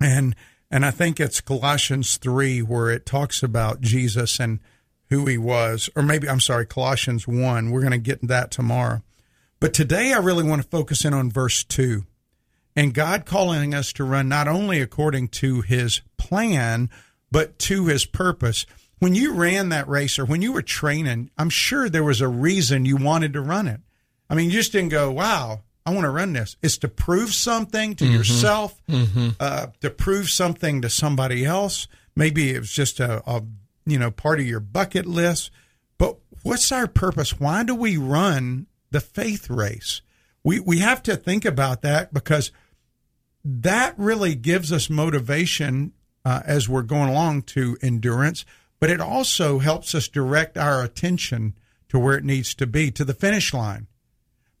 [0.00, 0.36] And
[0.70, 4.60] and I think it's Colossians three where it talks about Jesus and
[5.08, 7.70] who he was, or maybe I'm sorry, Colossians one.
[7.70, 9.02] We're going to get that tomorrow.
[9.60, 12.06] But today I really want to focus in on verse two.
[12.74, 16.88] And God calling us to run not only according to his plan,
[17.30, 18.64] but to his purpose.
[19.00, 22.28] When you ran that race or when you were training, I'm sure there was a
[22.28, 23.80] reason you wanted to run it.
[24.28, 26.56] I mean, you just didn't go, wow, I want to run this.
[26.62, 28.80] It's to prove something to yourself,
[29.40, 31.88] uh, to prove something to somebody else.
[32.14, 33.42] Maybe it was just a, a,
[33.86, 35.50] you know, part of your bucket list.
[35.98, 37.40] But what's our purpose?
[37.40, 40.02] Why do we run the faith race?
[40.42, 42.50] We, we have to think about that because
[43.44, 45.92] that really gives us motivation
[46.24, 48.44] uh, as we're going along to endurance,
[48.78, 51.54] but it also helps us direct our attention
[51.88, 53.86] to where it needs to be, to the finish line.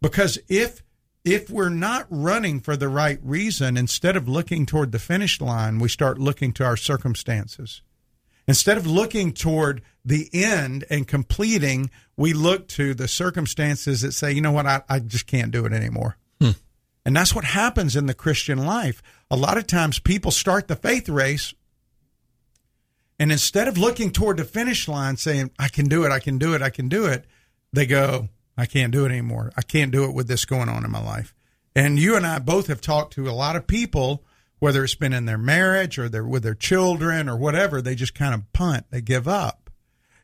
[0.00, 0.82] Because if
[1.22, 5.78] if we're not running for the right reason, instead of looking toward the finish line,
[5.78, 7.82] we start looking to our circumstances.
[8.50, 14.32] Instead of looking toward the end and completing, we look to the circumstances that say,
[14.32, 16.16] you know what, I, I just can't do it anymore.
[16.40, 16.50] Hmm.
[17.04, 19.04] And that's what happens in the Christian life.
[19.30, 21.54] A lot of times people start the faith race
[23.20, 26.36] and instead of looking toward the finish line saying, I can do it, I can
[26.36, 27.26] do it, I can do it,
[27.72, 29.52] they go, I can't do it anymore.
[29.56, 31.36] I can't do it with this going on in my life.
[31.76, 34.24] And you and I both have talked to a lot of people
[34.60, 38.14] whether it's been in their marriage or they're with their children or whatever, they just
[38.14, 39.70] kind of punt, they give up.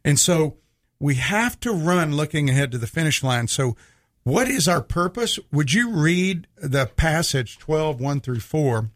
[0.04, 0.58] And so
[1.00, 3.48] we have to run looking ahead to the finish line.
[3.48, 3.76] So,
[4.22, 5.38] what is our purpose?
[5.52, 8.90] Would you read the passage 12, 1 through 4?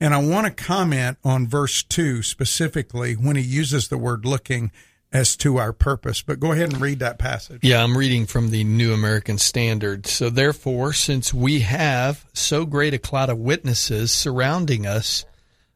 [0.00, 4.70] And I want to comment on verse 2 specifically when he uses the word looking
[5.12, 6.22] as to our purpose.
[6.22, 7.60] But go ahead and read that passage.
[7.62, 10.06] Yeah, I'm reading from the New American Standard.
[10.06, 15.24] So, therefore, since we have so great a cloud of witnesses surrounding us,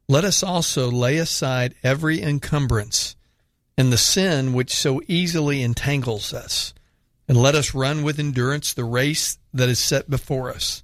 [0.09, 3.17] let us also lay aside every encumbrance
[3.77, 6.73] and the sin which so easily entangles us,
[7.29, 10.83] and let us run with endurance the race that is set before us,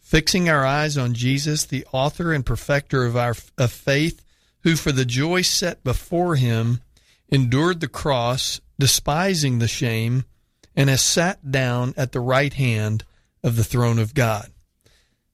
[0.00, 4.24] fixing our eyes on Jesus, the author and perfecter of our of faith,
[4.62, 6.80] who for the joy set before him
[7.34, 10.24] endured the cross, despising the shame,
[10.76, 13.04] and has sat down at the right hand
[13.42, 14.50] of the throne of God.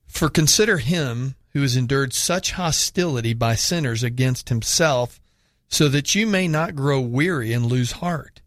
[0.07, 5.21] For consider him who has endured such hostility by sinners against himself,
[5.69, 8.41] so that you may not grow weary and lose heart.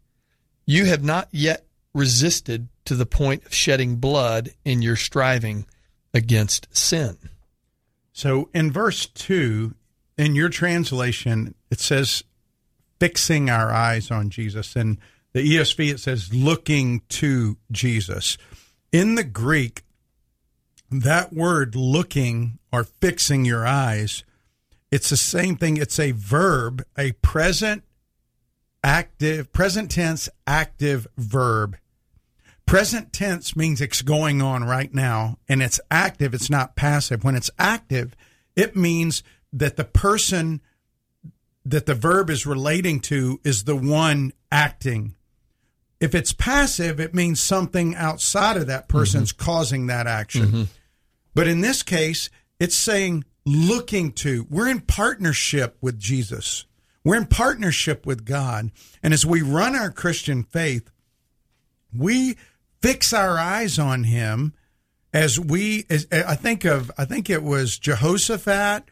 [0.66, 5.64] You have not yet resisted to the point of shedding blood in your striving
[6.12, 7.16] against sin.
[8.12, 9.74] So in verse 2,
[10.18, 12.24] in your translation, it says,
[13.04, 14.74] fixing our eyes on Jesus.
[14.74, 14.96] And
[15.34, 18.38] the ESV, it says, looking to Jesus.
[18.92, 19.82] In the Greek,
[20.90, 24.24] that word looking or fixing your eyes,
[24.90, 25.76] it's the same thing.
[25.76, 27.84] It's a verb, a present
[28.82, 31.76] active, present tense active verb.
[32.64, 37.22] Present tense means it's going on right now and it's active, it's not passive.
[37.22, 38.16] When it's active,
[38.56, 40.62] it means that the person
[41.64, 45.14] that the verb is relating to is the one acting.
[46.00, 49.44] If it's passive, it means something outside of that person's mm-hmm.
[49.44, 50.46] causing that action.
[50.46, 50.62] Mm-hmm.
[51.34, 52.28] But in this case,
[52.60, 54.46] it's saying looking to.
[54.50, 56.66] We're in partnership with Jesus.
[57.04, 58.70] We're in partnership with God.
[59.02, 60.90] And as we run our Christian faith,
[61.96, 62.36] we
[62.80, 64.54] fix our eyes on him
[65.12, 68.90] as we as, I think of I think it was Jehoshaphat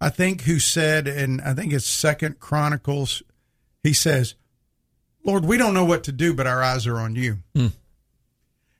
[0.00, 3.22] I think who said in I think it's Second Chronicles,
[3.82, 4.34] he says,
[5.24, 7.72] "Lord, we don't know what to do, but our eyes are on you." Mm.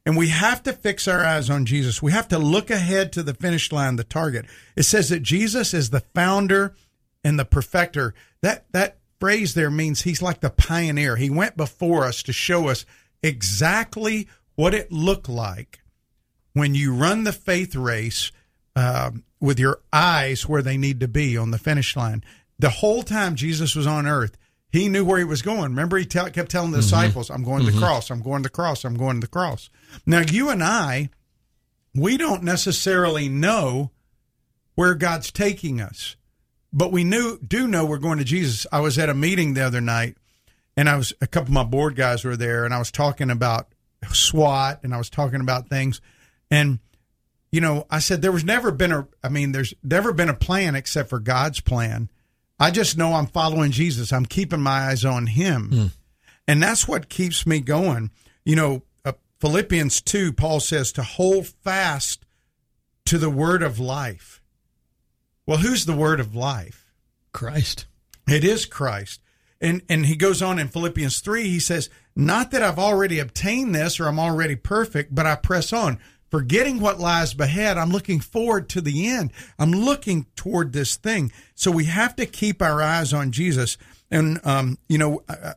[0.07, 2.03] And we have to fix our eyes on Jesus.
[2.03, 4.47] We have to look ahead to the finish line, the target.
[4.75, 6.75] It says that Jesus is the founder
[7.23, 8.15] and the perfecter.
[8.41, 11.17] That that phrase there means he's like the pioneer.
[11.17, 12.87] He went before us to show us
[13.23, 15.81] exactly what it looked like
[16.55, 18.33] when you run the faith race
[18.77, 22.23] um, with your eyes where they need to be on the finish line.
[22.59, 24.37] The whole time Jesus was on earth,
[24.71, 25.63] he knew where he was going.
[25.63, 26.83] Remember, he kept telling the mm-hmm.
[26.83, 27.81] disciples, I'm going to mm-hmm.
[27.81, 29.71] the cross, I'm going to the cross, I'm going to the cross.
[30.07, 31.11] Now, you and I,
[31.95, 33.91] we don't necessarily know
[34.75, 36.17] where God's taking us,
[36.73, 38.67] but we knew do know we're going to Jesus.
[38.71, 40.17] I was at a meeting the other night,
[40.77, 43.31] and I was a couple of my board guys were there, and I was talking
[43.31, 43.69] about
[44.13, 46.01] SWAT, and I was talking about things,
[46.51, 46.79] and
[47.53, 50.35] you know, I said there was never been a, I mean, there's never been a
[50.35, 52.09] plan except for God's plan.
[52.59, 54.13] I just know I'm following Jesus.
[54.13, 55.71] I'm keeping my eyes on Him.
[55.73, 55.91] Mm.
[56.47, 58.11] And that's what keeps me going.
[58.45, 62.25] You know, uh, Philippians 2, Paul says to hold fast
[63.07, 64.43] to the word of life.
[65.47, 66.93] Well, who's the word of life?
[67.33, 67.87] Christ.
[68.29, 69.21] It is Christ.
[69.61, 73.75] And and he goes on in Philippians 3, he says, "Not that I've already obtained
[73.75, 75.99] this or I'm already perfect, but I press on."
[76.31, 77.77] Forgetting what lies ahead.
[77.77, 79.33] I'm looking forward to the end.
[79.59, 81.33] I'm looking toward this thing.
[81.55, 83.77] So we have to keep our eyes on Jesus.
[84.11, 85.55] And, um, you know, uh,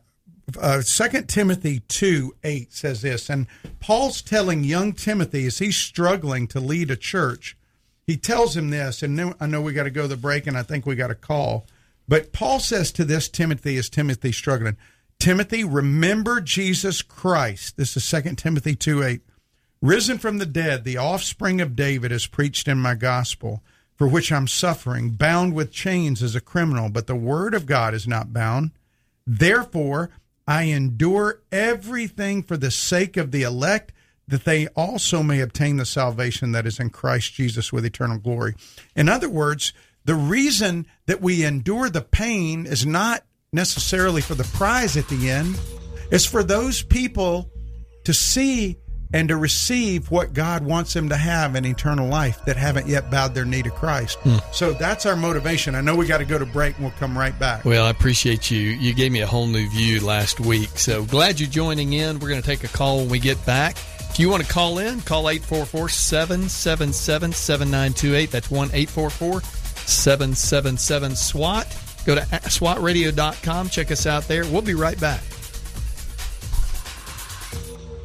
[0.60, 3.46] uh, Second Timothy 2 8 says this, and
[3.80, 7.56] Paul's telling young Timothy as he's struggling to lead a church,
[8.06, 10.58] he tells him this, and I know we got to go to the break, and
[10.58, 11.66] I think we got a call.
[12.06, 14.76] But Paul says to this Timothy as Timothy's struggling,
[15.18, 17.78] Timothy, remember Jesus Christ.
[17.78, 19.20] This is Second Timothy 2 8
[19.84, 23.62] Risen from the dead, the offspring of David is preached in my gospel,
[23.96, 27.92] for which I'm suffering, bound with chains as a criminal, but the word of God
[27.92, 28.70] is not bound.
[29.26, 30.08] Therefore,
[30.48, 33.92] I endure everything for the sake of the elect,
[34.26, 38.54] that they also may obtain the salvation that is in Christ Jesus with eternal glory.
[38.96, 39.74] In other words,
[40.06, 43.22] the reason that we endure the pain is not
[43.52, 45.60] necessarily for the prize at the end,
[46.10, 47.50] it's for those people
[48.04, 48.78] to see
[49.12, 53.10] and to receive what God wants them to have in eternal life that haven't yet
[53.10, 54.18] bowed their knee to Christ.
[54.20, 54.38] Hmm.
[54.52, 55.74] So that's our motivation.
[55.74, 57.64] I know we got to go to break and we'll come right back.
[57.64, 58.60] Well, I appreciate you.
[58.60, 60.70] You gave me a whole new view last week.
[60.78, 62.18] So glad you're joining in.
[62.18, 63.76] We're going to take a call when we get back.
[63.98, 68.30] If you want to call in, call 844 777 7928.
[68.30, 71.76] That's 1 844 777 SWAT.
[72.06, 73.68] Go to SWATradio.com.
[73.70, 74.44] Check us out there.
[74.44, 75.20] We'll be right back.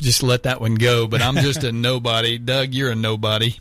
[0.00, 2.38] Just let that one go, but I'm just a nobody.
[2.38, 3.56] Doug, you're a nobody.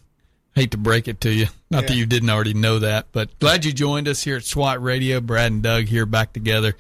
[0.56, 1.48] Hate to break it to you.
[1.70, 4.82] Not that you didn't already know that, but glad you joined us here at SWAT
[4.82, 5.22] Radio.
[5.22, 6.76] Brad and Doug here back together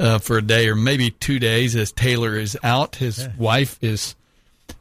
[0.00, 2.96] uh, for a day or maybe two days as Taylor is out.
[2.96, 4.14] His wife is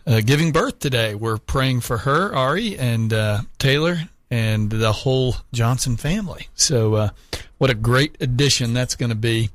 [0.05, 1.15] uh, giving birth today.
[1.15, 3.97] We're praying for her, Ari, and uh, Taylor,
[4.29, 6.47] and the whole Johnson family.
[6.55, 7.09] So, uh,
[7.57, 9.49] what a great addition that's going to be.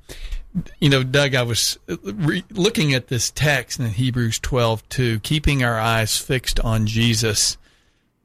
[0.80, 5.64] You know, Doug, I was re- looking at this text in Hebrews 12, 2, keeping
[5.64, 7.56] our eyes fixed on Jesus.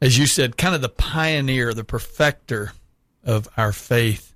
[0.01, 2.73] As you said, kind of the pioneer, the perfecter
[3.23, 4.33] of our faith.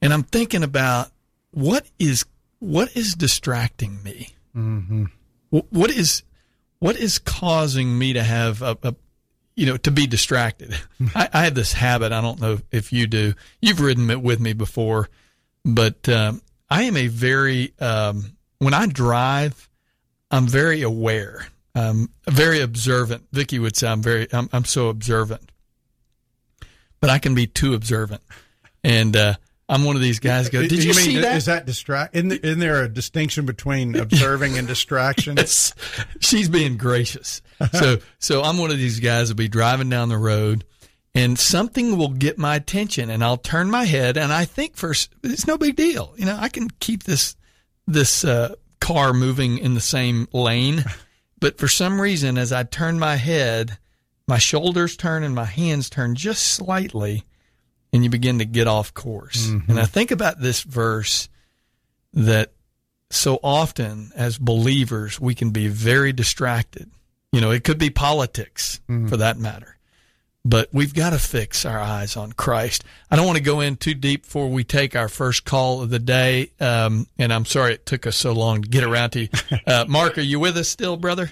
[0.00, 1.10] And I'm thinking about
[1.50, 2.24] what is
[2.58, 4.30] what is distracting me.
[4.56, 5.04] Mm-hmm.
[5.50, 6.22] What is
[6.78, 8.94] what is causing me to have a, a
[9.54, 10.76] you know to be distracted?
[11.14, 12.12] I, I have this habit.
[12.12, 13.34] I don't know if you do.
[13.60, 15.08] You've ridden it with me before,
[15.64, 19.68] but um, I am a very um, when I drive,
[20.30, 21.46] I'm very aware.
[21.74, 23.26] Um, very observant.
[23.32, 24.26] Vicky would say I'm very.
[24.32, 25.52] I'm, I'm so observant,
[27.00, 28.22] but I can be too observant,
[28.82, 29.34] and uh,
[29.68, 30.48] I'm one of these guys.
[30.48, 30.62] Go.
[30.62, 31.36] Did you, you mean see that?
[31.36, 32.16] is that distract?
[32.16, 35.36] Isn't, isn't there a distinction between observing and distraction?
[35.46, 35.74] Yes.
[36.20, 37.42] She's being gracious.
[37.72, 40.64] So so I'm one of these guys that'll be driving down the road
[41.16, 45.14] and something will get my attention and I'll turn my head and I think first
[45.22, 46.14] it's no big deal.
[46.16, 47.36] You know, I can keep this
[47.86, 50.84] this uh, car moving in the same lane
[51.38, 53.78] but for some reason, as I turn my head,
[54.26, 57.24] my shoulders turn and my hands turn just slightly,
[57.92, 59.46] and you begin to get off course.
[59.46, 59.70] Mm-hmm.
[59.70, 61.28] And I think about this verse
[62.12, 62.52] that
[63.10, 66.90] so often as believers, we can be very distracted.
[67.32, 69.08] You know, it could be politics Mm-hmm.
[69.08, 69.75] for that matter
[70.48, 72.84] but we've got to fix our eyes on Christ.
[73.10, 75.90] I don't want to go in too deep before we take our first call of
[75.90, 76.52] the day.
[76.60, 79.28] Um, and I'm sorry it took us so long to get around to you.
[79.66, 81.28] Uh, Mark, are you with us still, brother?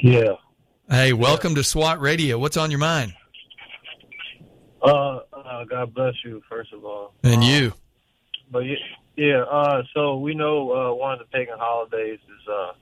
[0.00, 0.32] Yeah.
[0.90, 2.38] Hey, welcome to SWAT Radio.
[2.38, 3.14] What's on your mind?
[4.82, 7.14] Uh, uh, God bless you, first of all.
[7.22, 7.72] And Um, you?
[8.50, 8.76] But yeah,
[9.16, 9.42] yeah.
[9.42, 12.72] Uh, so we know uh, one of the pagan holidays is uh,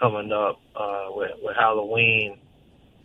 [0.00, 2.38] coming up uh, with, with Halloween,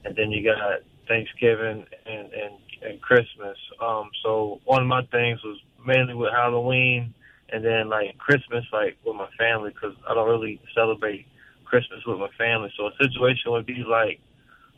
[0.03, 3.57] and then you got Thanksgiving and and, and Christmas.
[3.81, 7.13] Um, so one of my things was mainly with Halloween,
[7.49, 11.25] and then like Christmas, like with my family, because I don't really celebrate
[11.63, 12.71] Christmas with my family.
[12.77, 14.19] So a situation would be like,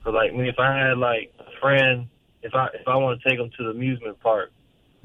[0.03, 2.07] for like me, if I had like a friend,
[2.41, 4.51] if I if I want to take them to the amusement park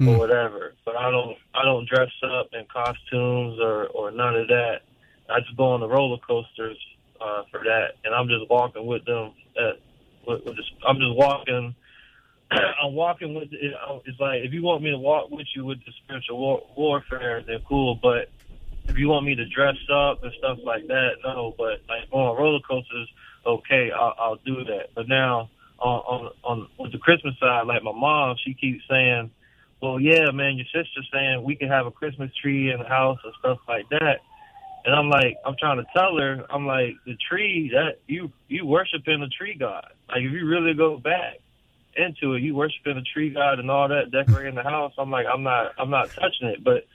[0.07, 0.73] or whatever.
[0.85, 4.81] But I don't I don't dress up in costumes or or none of that.
[5.29, 6.77] I just go on the roller coasters
[7.21, 9.33] uh, for that, and I'm just walking with them.
[9.57, 9.79] At,
[10.27, 11.75] I'm just walking.
[12.51, 13.49] I'm walking with.
[13.51, 13.73] It,
[14.05, 17.43] it's like if you want me to walk with you with the spiritual war, warfare,
[17.45, 17.95] then cool.
[18.01, 18.29] But
[18.85, 21.53] if you want me to dress up and stuff like that, no.
[21.57, 23.09] But like on roller coasters,
[23.45, 24.89] okay, I'll, I'll do that.
[24.95, 25.49] But now
[25.79, 29.31] on on on with the Christmas side, like my mom, she keeps saying
[29.83, 33.19] well, yeah, man, your sister's saying we can have a Christmas tree in the house
[33.25, 34.21] and stuff like that.
[34.85, 38.65] And I'm like, I'm trying to tell her, I'm like, the tree that you you
[38.65, 39.87] worshiping the tree god.
[40.09, 41.39] Like if you really go back
[41.95, 44.93] into it, you worshiping the tree god and all that, decorating the house.
[44.97, 46.63] I'm like, I'm not, I'm not touching it.
[46.63, 46.85] But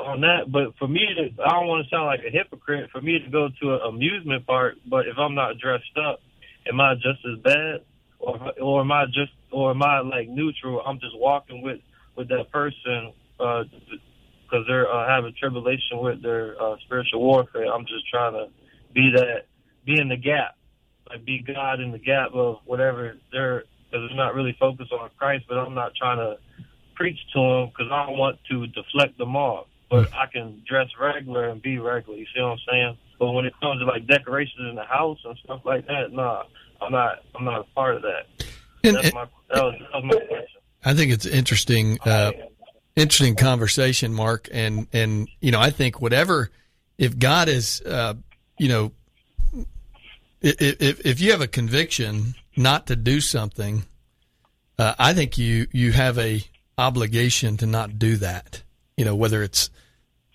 [0.00, 2.90] on that, but for me to, I don't want to sound like a hypocrite.
[2.90, 6.20] For me to go to an amusement park, but if I'm not dressed up,
[6.66, 7.82] am I just as bad,
[8.18, 10.82] or or am I just, or am I like neutral?
[10.84, 11.80] I'm just walking with
[12.16, 13.64] with that person uh,
[14.48, 17.66] because they're uh, having tribulation with their uh, spiritual warfare.
[17.66, 18.46] I'm just trying to
[18.94, 19.46] be that,
[19.84, 20.56] be in the gap,
[21.08, 23.64] like be God in the gap of whatever they're.
[23.90, 26.36] Because they're not really focused on Christ, but I'm not trying to
[26.94, 29.66] preach to them because I don't want to deflect them off.
[29.88, 32.18] But I can dress regular and be regular.
[32.18, 32.98] You see what I'm saying?
[33.18, 36.42] But when it comes to like decorations in the house and stuff like that, nah,
[36.82, 37.24] I'm not.
[37.34, 38.26] I'm not a part of that.
[38.84, 39.24] And, That's my.
[39.54, 40.60] That was, that was my question.
[40.84, 42.32] I think it's interesting, uh,
[42.98, 44.48] interesting conversation, Mark.
[44.52, 46.50] And and you know, I think whatever,
[46.98, 48.14] if God is, uh,
[48.58, 48.92] you know,
[50.40, 53.84] if, if you have a conviction not to do something,
[54.78, 56.42] uh, I think you you have a
[56.76, 58.62] obligation to not do that.
[58.96, 59.70] You know, whether it's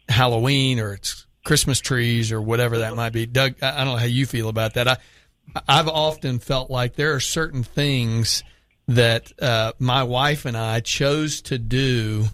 [0.09, 3.25] Halloween or it's Christmas trees or whatever that might be.
[3.25, 4.87] Doug, I I don't know how you feel about that.
[4.87, 4.97] I
[5.67, 8.43] I've often felt like there are certain things
[8.87, 12.25] that uh, my wife and I chose to do,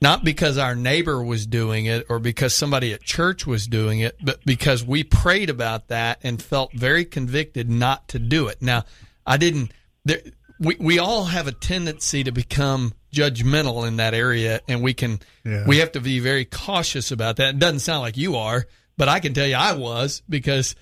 [0.00, 4.16] not because our neighbor was doing it or because somebody at church was doing it,
[4.22, 8.62] but because we prayed about that and felt very convicted not to do it.
[8.62, 8.84] Now,
[9.26, 9.72] I didn't.
[10.04, 10.20] There,
[10.58, 15.18] we we all have a tendency to become judgmental in that area, and we can
[15.44, 15.66] Yeah.
[15.66, 17.54] we have to be very cautious about that.
[17.54, 20.74] It doesn't sound like you are, but I can tell you I was because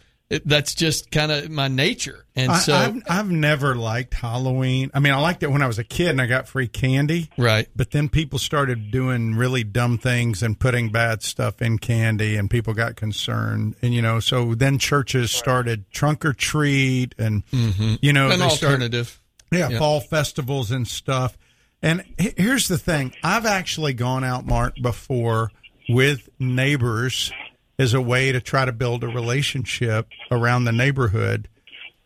[0.44, 2.26] that's just kind of my nature.
[2.36, 4.90] And I, so, I've, I've never liked Halloween.
[4.92, 7.30] I mean, I liked it when I was a kid and I got free candy.
[7.38, 7.66] right.
[7.74, 12.50] But then people started doing really dumb things and putting bad stuff in candy, and
[12.50, 13.76] people got concerned.
[13.80, 17.94] And you know, so then churches started trunk or treat, and mm-hmm.
[18.02, 19.20] you know, An started alternative.
[19.50, 19.78] yeah, Yeah.
[19.78, 21.38] fall festivals and stuff.
[21.80, 25.50] And here's the thing: I've actually gone out, Mark, before
[25.88, 27.32] with neighbors
[27.78, 31.48] as a way to try to build a relationship around the neighborhood.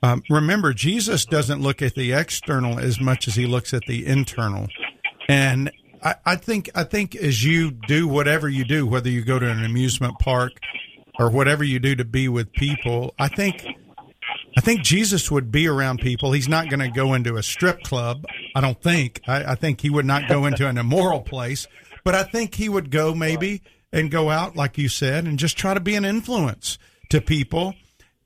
[0.02, 4.04] Um, remember, Jesus doesn't look at the external as much as he looks at the
[4.04, 4.66] internal.
[5.28, 5.70] And
[6.02, 9.48] I, I think I think as you do whatever you do, whether you go to
[9.48, 10.52] an amusement park
[11.18, 13.64] or whatever you do to be with people, I think
[14.56, 16.32] I think Jesus would be around people.
[16.32, 18.24] He's not going to go into a strip club.
[18.54, 19.20] I don't think.
[19.26, 21.66] I, I think he would not go into an immoral place.
[22.04, 23.62] But I think he would go maybe
[23.92, 26.78] and go out, like you said, and just try to be an influence
[27.10, 27.74] to people.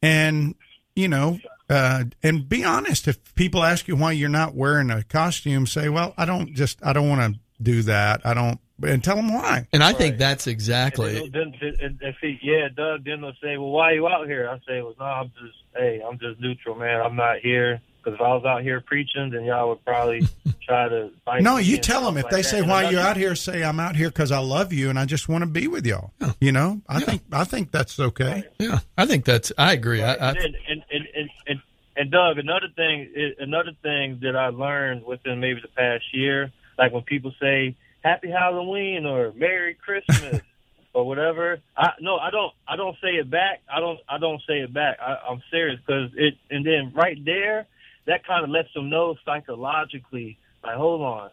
[0.02, 0.54] And,
[0.94, 1.38] you know,
[1.68, 3.08] uh, and be honest.
[3.08, 6.78] If people ask you why you're not wearing a costume, say, well, I don't just,
[6.84, 8.20] I don't want to do that.
[8.24, 9.66] I don't, and tell them why.
[9.72, 10.18] And I think Right.
[10.18, 11.14] that's And exactly.
[11.30, 14.26] then, then, and if he, yeah, Doug, then they'll say, well, why are you out
[14.26, 14.48] here?
[14.48, 17.00] I say, well, no, I'm just, hey, I'm just neutral, man.
[17.00, 20.20] I'm not here Because if I was out here preaching, then y'all would probably
[20.62, 21.10] try to.
[21.24, 22.48] Fight No, you tell them if like they that.
[22.48, 24.96] say And why you're out here, say I'm out here because I love you and
[24.96, 26.12] I just want to be with y'all.
[26.40, 28.44] You know, I think I think that's okay.
[28.60, 29.50] Yeah, I think that's.
[29.58, 30.04] I agree.
[30.04, 31.60] I, I, and, and, and, and, and,
[31.96, 36.92] and Doug, another thing, another thing that I learned within maybe the past year, like
[36.92, 40.42] when people say Happy Halloween or Merry Christmas
[40.94, 43.62] or whatever, I no, I don't, I don't say it back.
[43.68, 44.98] I don't, I don't say it back.
[45.00, 47.66] I, I'm serious because it, and then right there,
[48.06, 51.30] that kind of lets them know psychologically, like, hold on.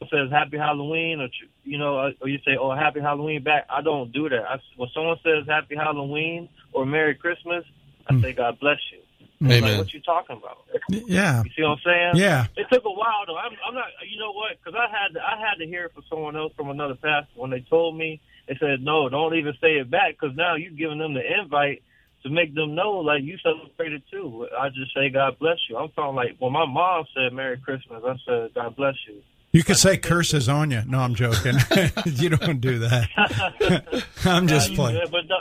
[0.00, 1.28] It says Happy Halloween, or
[1.64, 3.64] you know, uh, or you say, "Oh, Happy Halloween" back.
[3.70, 4.42] I don't do that.
[4.42, 7.64] I, when someone says Happy Halloween or Merry Christmas,
[8.06, 8.20] I hmm.
[8.20, 8.98] say God bless you.
[9.40, 9.78] Like, Amen.
[9.78, 10.64] what you talking about?
[10.88, 12.12] Yeah, You see what I'm saying?
[12.14, 12.46] yeah.
[12.56, 13.36] It took a while though.
[13.36, 13.86] I'm, I'm not.
[14.08, 14.52] You know what?
[14.62, 17.32] Because I had to, I had to hear it from someone else from another pastor
[17.34, 18.20] when they told me.
[18.48, 21.82] They said, "No, don't even say it back because now you're giving them the invite
[22.26, 25.88] to make them know like you celebrated too." I just say, "God bless you." I'm
[25.90, 29.22] talking like when my mom said Merry Christmas, I said, "God bless you."
[29.52, 30.82] You could say curses on you.
[30.86, 31.54] No, I'm joking.
[32.04, 34.04] you don't do that.
[34.26, 35.00] I'm just playing.
[35.10, 35.36] But no-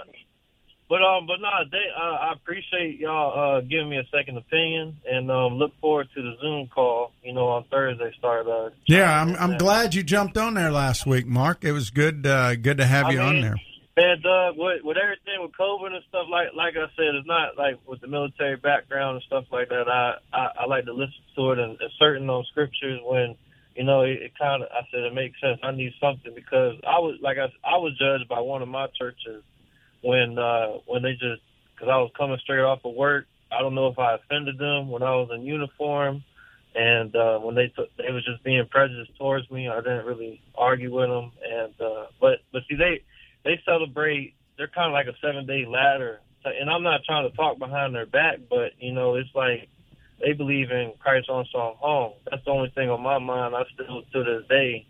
[0.87, 1.77] but um, but no, they.
[1.97, 6.21] Uh, I appreciate y'all uh, giving me a second opinion, and um, look forward to
[6.21, 7.11] the Zoom call.
[7.23, 8.13] You know, on Thursday.
[8.19, 8.45] Start.
[8.47, 11.63] Uh, Yeah, I'm I'm glad you jumped on there last week, Mark.
[11.63, 13.55] It was good uh, good to have I you on there.
[13.97, 17.57] Man, Doug, with, with everything with COVID and stuff like like I said, it's not
[17.57, 19.87] like with the military background and stuff like that.
[19.87, 23.35] I I, I like to listen to it and, certain on scriptures when
[23.73, 24.69] you know it, it kind of.
[24.69, 25.59] I said it makes sense.
[25.63, 28.87] I need something because I was like I I was judged by one of my
[28.99, 29.43] churches
[30.01, 31.39] when uh when they just
[31.73, 33.27] because I was coming straight off of work.
[33.49, 36.21] I don't know if I offended them when I was in uniform,
[36.75, 39.69] and uh, when they took, they was just being prejudiced towards me.
[39.69, 43.01] I didn't really argue with them, and uh, but but see they
[43.45, 44.33] they celebrate.
[44.57, 47.95] They're kind of like a seven day ladder, and I'm not trying to talk behind
[47.95, 49.69] their back, but you know it's like
[50.19, 52.13] they believe in Christ on song home.
[52.29, 53.55] That's the only thing on my mind.
[53.55, 54.85] I still to this day.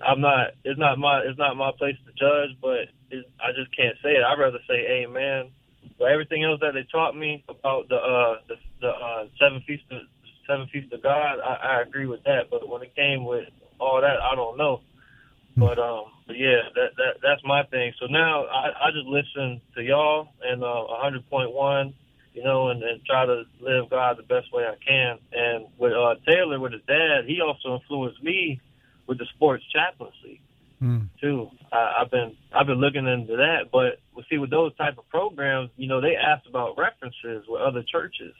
[0.00, 0.56] I'm not.
[0.64, 1.20] It's not my.
[1.20, 4.24] It's not my place to judge, but it, I just can't say it.
[4.24, 5.50] I'd rather say Amen.
[5.98, 9.84] But everything else that they taught me about the uh the, the uh seven feasts
[10.48, 12.50] seven feasts of God, I, I agree with that.
[12.50, 14.80] But when it came with all that, I don't know.
[15.56, 17.92] But um, but yeah, that that that's my thing.
[18.00, 21.94] So now I I just listen to y'all and uh, a hundred point one,
[22.34, 25.18] you know, and, and try to live God the best way I can.
[25.32, 28.60] And with uh Taylor, with his dad, he also influenced me
[29.06, 30.40] with the sports chaplaincy
[30.82, 31.08] Mm.
[31.20, 31.48] too.
[31.70, 35.08] I, I've been I've been looking into that, but we see with those type of
[35.08, 38.34] programs, you know, they ask about references with other churches,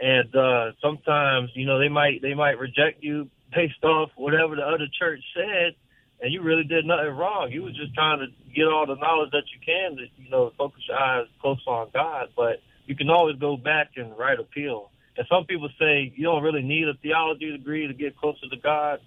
[0.00, 4.62] and uh, sometimes you know they might they might reject you based off whatever the
[4.66, 5.76] other church said,
[6.22, 7.50] and you really did nothing wrong.
[7.50, 10.52] You was just trying to get all the knowledge that you can to you know
[10.58, 14.90] focus your eyes close on God, but you can always go back and write appeal.
[15.16, 18.56] And some people say you don't really need a theology degree to get closer to
[18.56, 19.00] God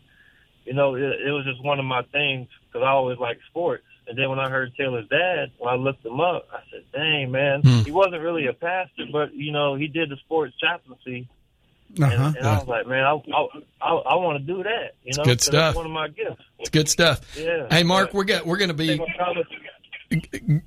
[0.66, 3.84] you know, it, it was just one of my things because I always liked sports.
[4.08, 7.32] And then when I heard Taylor's dad, when I looked him up, I said, "Dang,
[7.32, 7.84] man, Hmm.
[7.84, 11.28] he wasn't really a pastor, but you know, he did the sports chaplaincy."
[12.02, 12.24] Uh-huh.
[12.28, 13.48] And, and I was like, "Man, I I,
[13.82, 15.54] I, I want to do that." You know, good 'cause stuff.
[15.54, 16.42] That's one of my gifts.
[16.60, 17.22] it's good stuff.
[17.38, 17.68] Yeah.
[17.70, 19.50] Hey, Mark, But we're get, we're going to be take my comments,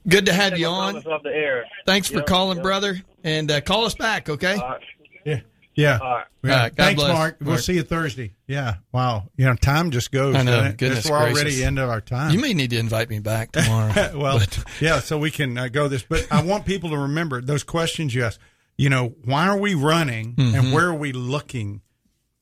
[0.09, 0.89] good to have you on.
[0.89, 1.65] comments off the air.
[1.85, 2.63] Thanks for calling, yep.
[2.65, 4.55] brother, and uh, call us back, okay?
[4.55, 4.81] All right.
[5.25, 5.41] Yeah,
[5.75, 5.99] yeah.
[6.01, 6.25] All right.
[6.45, 6.53] Yeah.
[6.53, 7.13] All right, God Thanks, bless.
[7.13, 7.37] Mark.
[7.41, 8.33] We'll see you Thursday.
[8.47, 8.77] Yeah.
[8.93, 9.25] Wow.
[9.37, 10.37] You know, time just goes.
[10.37, 10.53] I know.
[10.53, 10.77] doesn't it?
[10.79, 11.63] Goodness Guess we're already gracious.
[11.63, 12.31] end of our time.
[12.33, 13.93] You may need to invite me back tomorrow.
[14.17, 16.03] well, but- yeah, so we can uh, go this.
[16.05, 18.39] But I want people to remember those questions you asked.
[18.79, 20.55] You know, why are we running Mm-hmm.
[20.55, 21.81] and where are we looking?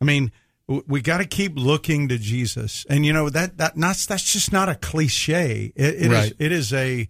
[0.00, 0.32] I mean,
[0.66, 4.52] we got to keep looking to Jesus, and you know that that not that's just
[4.52, 5.72] not a cliche.
[5.76, 6.32] It, it is- Right.
[6.38, 7.08] it is a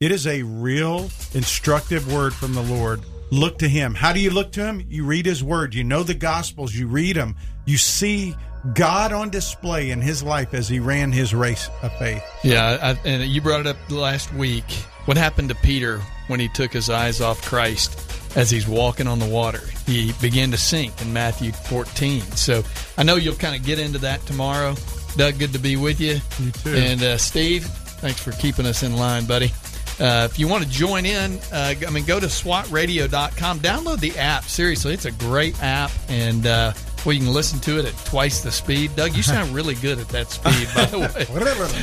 [0.00, 3.00] it is a real instructive word from the Lord.
[3.30, 3.94] Look to Him.
[3.94, 4.84] How do you look to Him?
[4.88, 5.74] You read His Word.
[5.74, 6.74] You know the Gospels.
[6.74, 7.34] You read them.
[7.66, 8.34] You see
[8.74, 12.22] God on display in His life as He ran His race of faith.
[12.44, 14.64] Yeah, I, and you brought it up last week.
[15.06, 15.98] What happened to Peter
[16.28, 17.98] when he took his eyes off Christ
[18.36, 19.60] as he's walking on the water?
[19.86, 22.20] He began to sink in Matthew 14.
[22.20, 22.62] So
[22.96, 24.74] I know you'll kind of get into that tomorrow.
[25.16, 26.18] Doug, good to be with you.
[26.40, 26.74] You too.
[26.74, 29.52] And uh, Steve, thanks for keeping us in line, buddy.
[30.00, 33.60] Uh, if you want to join in, uh, I mean, go to swatradio.com.
[33.60, 34.44] Download the app.
[34.44, 35.90] Seriously, it's a great app.
[36.08, 36.72] And, uh,
[37.04, 38.96] well, you can listen to it at twice the speed.
[38.96, 41.26] Doug, you sound really good at that speed, by the way.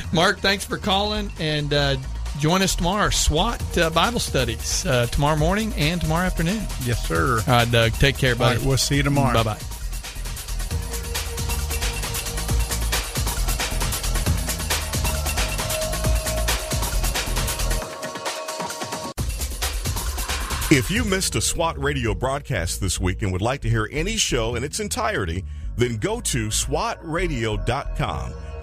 [0.11, 1.31] Mark, thanks for calling.
[1.39, 1.97] And uh,
[2.39, 6.61] join us tomorrow, SWAT uh, Bible Studies, uh, tomorrow morning and tomorrow afternoon.
[6.83, 7.39] Yes, sir.
[7.39, 8.57] All right, Doug, take care, buddy.
[8.57, 9.33] right, we'll see you tomorrow.
[9.33, 9.59] Bye bye.
[20.71, 24.17] If you missed a SWAT radio broadcast this week and would like to hear any
[24.17, 25.43] show in its entirety,
[25.75, 28.33] then go to SWATradio.com.